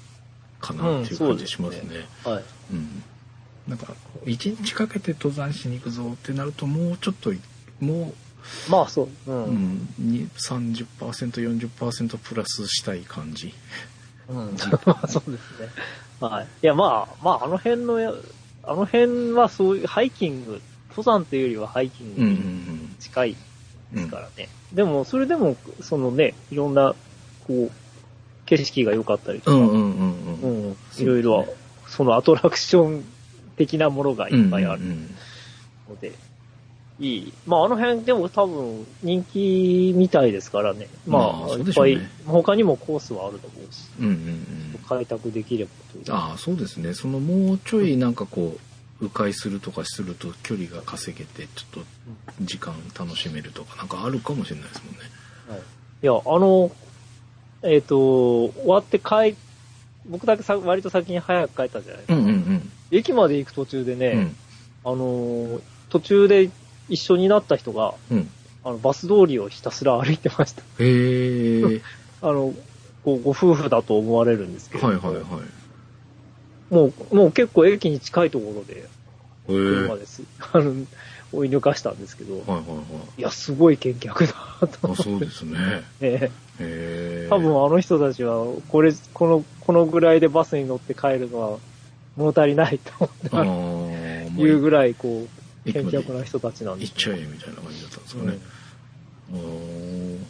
[0.60, 2.06] かなっていう感じしますね。
[2.24, 2.44] はい。
[2.72, 3.02] うん。
[3.68, 3.94] なんか、
[4.26, 7.32] 一日かけて登山しに行くぞってなると、もうちょっと、
[7.80, 8.12] も
[8.68, 9.30] まあ、そう。
[9.30, 9.44] うう、ん。
[9.44, 13.54] うん、に30%、40%プラスしたい感じ。
[14.28, 14.56] うん。
[15.08, 15.68] そうですね。
[16.20, 16.46] はい。
[16.62, 18.12] いや、まあ、まあ、あの辺のや、
[18.62, 23.36] あの辺はそういうハイキング、登山というよりはハイキンうんうんグに近いうん。
[23.94, 24.48] ですからね。
[24.72, 26.94] でも、それでも、そのね、いろんな、
[27.46, 27.70] こう、
[28.46, 30.66] 景色が良かったりとか、うんうんうんうん。
[30.68, 31.46] うん、いろいろ、
[31.86, 33.04] そのアトラクション
[33.56, 35.14] 的なものがいっぱいあるうんうん
[35.88, 36.12] ので、
[37.00, 37.32] いい。
[37.46, 40.88] まあ、あの辺でも多分人気みたいですからね。
[41.06, 44.78] ままあ、いっぱい、ね他にもコースはあると思うし、うんうんうん。
[44.88, 46.04] 開拓できればという。
[46.10, 46.94] ああ、そうですね。
[46.94, 48.60] そのもうちょいなんかこう、
[49.04, 51.86] 迂回するとかすると距離が稼げて、ちょっと
[52.40, 54.98] 時間楽しめるとかなんかあるかもしれないですもんね。
[55.48, 55.60] はい
[56.02, 56.70] いや、あの、
[57.62, 59.36] えっ、と、終わって帰、
[60.06, 62.14] 僕だけさ割と先に早く帰ったじゃないですか。
[62.14, 62.70] うんうんうん。
[62.90, 64.36] 駅まで行く途中でね、うん。
[64.84, 66.50] あのー途中で
[66.88, 68.28] 一緒になった人が、うん。
[68.64, 70.62] あの、バス通りをひたすら歩いてました。
[70.80, 71.80] へえ。
[72.20, 72.52] あの、
[73.04, 76.74] こうご夫婦だと思われるんですけど、はいはいはい。
[76.74, 78.88] もう、もう結構駅に近いところで、
[79.46, 80.22] 車です。
[80.52, 80.86] あの、
[81.32, 82.58] 追い抜かしたんですけど、はいは
[83.18, 84.68] いや、すごい見客だとい。
[84.82, 85.58] あ、思ってそうですね。
[86.00, 86.30] ね。
[86.60, 87.28] へえ。
[87.30, 91.58] 多分あの人たちは、これ、この、このぐらいでバスに乗って帰るのは
[92.16, 98.38] 物足りないとあ あ、もいうぐらい、こう、見客な人たちなんです行っちゃえみたいな感じだったんですかね。
[99.32, 100.26] うーん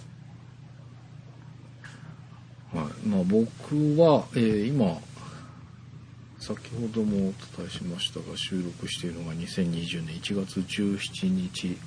[2.74, 3.46] はい、まあ僕
[4.00, 4.98] は、えー今
[6.44, 7.20] 先ほどもお
[7.56, 11.78] 伝えしましたが収録しているのが2020年1月17日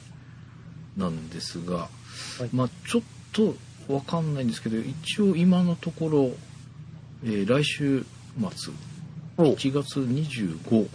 [0.98, 1.88] なんですが、は
[2.42, 2.50] い。
[2.52, 3.02] まあちょっ
[3.34, 3.54] と
[3.88, 6.32] わかんないんですけど一応今のところ、
[7.24, 8.04] えー来週
[8.40, 8.74] 末
[9.38, 9.44] お。
[9.54, 10.90] 1月25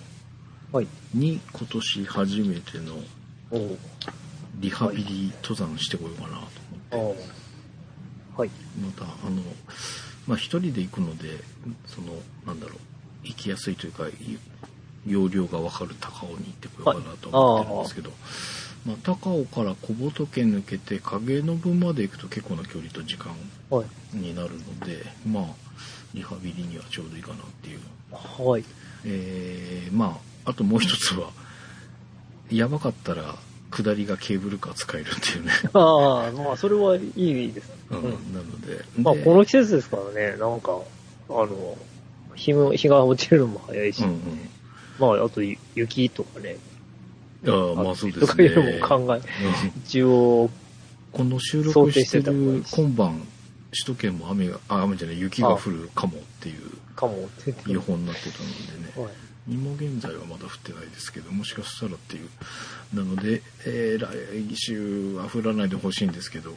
[0.72, 0.88] はい。
[1.14, 2.96] に今年初めての
[3.52, 3.76] お。
[4.58, 6.34] リハビリ登山してこようかなと
[6.96, 7.24] 思って、
[8.36, 8.40] あ。
[8.40, 8.50] はい。
[8.84, 9.40] またあの
[10.26, 11.28] まあ一人で行くので
[11.86, 12.91] そのなんだろう
[13.22, 14.12] 行きやすいというかい
[15.06, 18.10] 容量が分かる高尾に行ってこようかなと思ってるんですけど、
[18.86, 23.34] まあ、高尾から小仏抜けて影延まで行くと結構な距離と時間
[23.70, 24.16] はい。
[24.16, 25.44] になるのでまあ
[26.14, 27.80] リハビリにはちょうどいいかなっていう
[28.12, 28.64] はい。
[29.04, 31.30] えーまああともう一つは
[32.50, 33.36] やばかったら
[33.70, 37.74] 下りがケーブルカー使えるっていうね、 ああ、まあ、それはいいですね。
[37.90, 40.78] うんうんなのでまあ、でこの季節ですからね、なんか、
[41.30, 41.78] あの、
[42.34, 44.20] 日も、日が落ちるのも早いし、うんうん。
[44.98, 45.42] まあ、あと
[45.74, 46.56] 雪とかね、
[47.44, 48.48] いやまあそうでとすね。
[48.48, 49.22] かいうのも考え、うん。
[49.84, 50.50] 一応、
[51.12, 53.26] この収録してる今晩
[53.72, 59.04] 首都圏も雨があ雨じゃない雪が降るかもっていうかもって予報になってたのでね。
[59.04, 59.12] はい。
[59.48, 62.28] 今現在はまだ降ってないですけどもしかしたらっていう。
[62.94, 66.54] なので、えー来週は降らないでほしいんですけど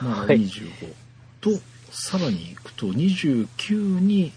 [0.00, 0.40] まあはい。
[0.40, 0.92] 25
[1.40, 1.50] と、
[1.90, 4.32] さらに行くと29に、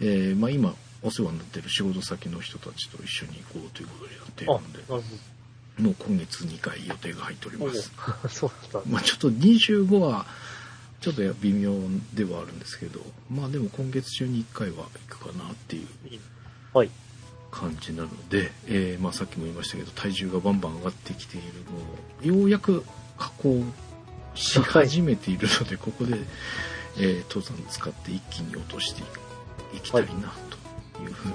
[0.00, 5.02] えーまあ、今お世話になってる仕事先の人たちと一緒に行こうということでやっているあ、のでなる
[5.78, 7.90] もう今月2回予定が入っておりほます。
[8.88, 10.26] まあちょっと25は
[11.00, 11.74] ちょっと微妙
[12.14, 15.86] ではあるんですけどまあでも今月中に1回は行くかなっていう
[16.72, 16.90] はい。
[17.50, 21.46] 感じなので、えーまあ、さっきも言いましたけど体重がバンバン上がってきている
[22.24, 22.82] のをようやく
[23.18, 23.62] 加工
[24.34, 26.16] し始めているので、ここで、
[26.96, 29.04] えー登山使って一気に落としてい
[29.80, 30.32] きたいな
[30.96, 31.34] というふうに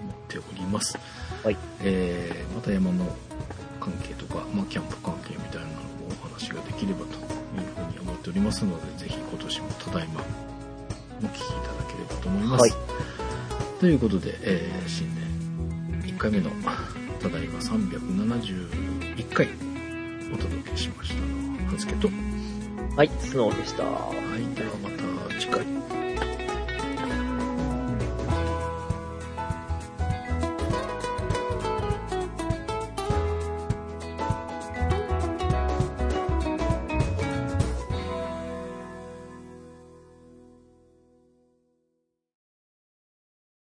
[0.00, 0.98] 思っております、
[1.42, 1.56] はい。
[1.80, 3.14] えーまた山の
[3.80, 5.78] 関係とか、まあ、キャンプ関係みたいなのも
[6.22, 10.22] お話ができればというふうに思っておりますのでぜひ今年もただいま
[11.22, 12.72] お聞きいただければと思います、はい。
[13.80, 15.24] ということで、えー新年
[16.14, 16.50] 1回目の
[17.20, 19.48] ただいま371回
[20.32, 22.08] お届けしましたのははずけと。
[22.08, 22.14] は
[22.96, 23.82] はい、スノーでした。
[23.82, 23.86] い
[24.54, 26.03] ではまた次回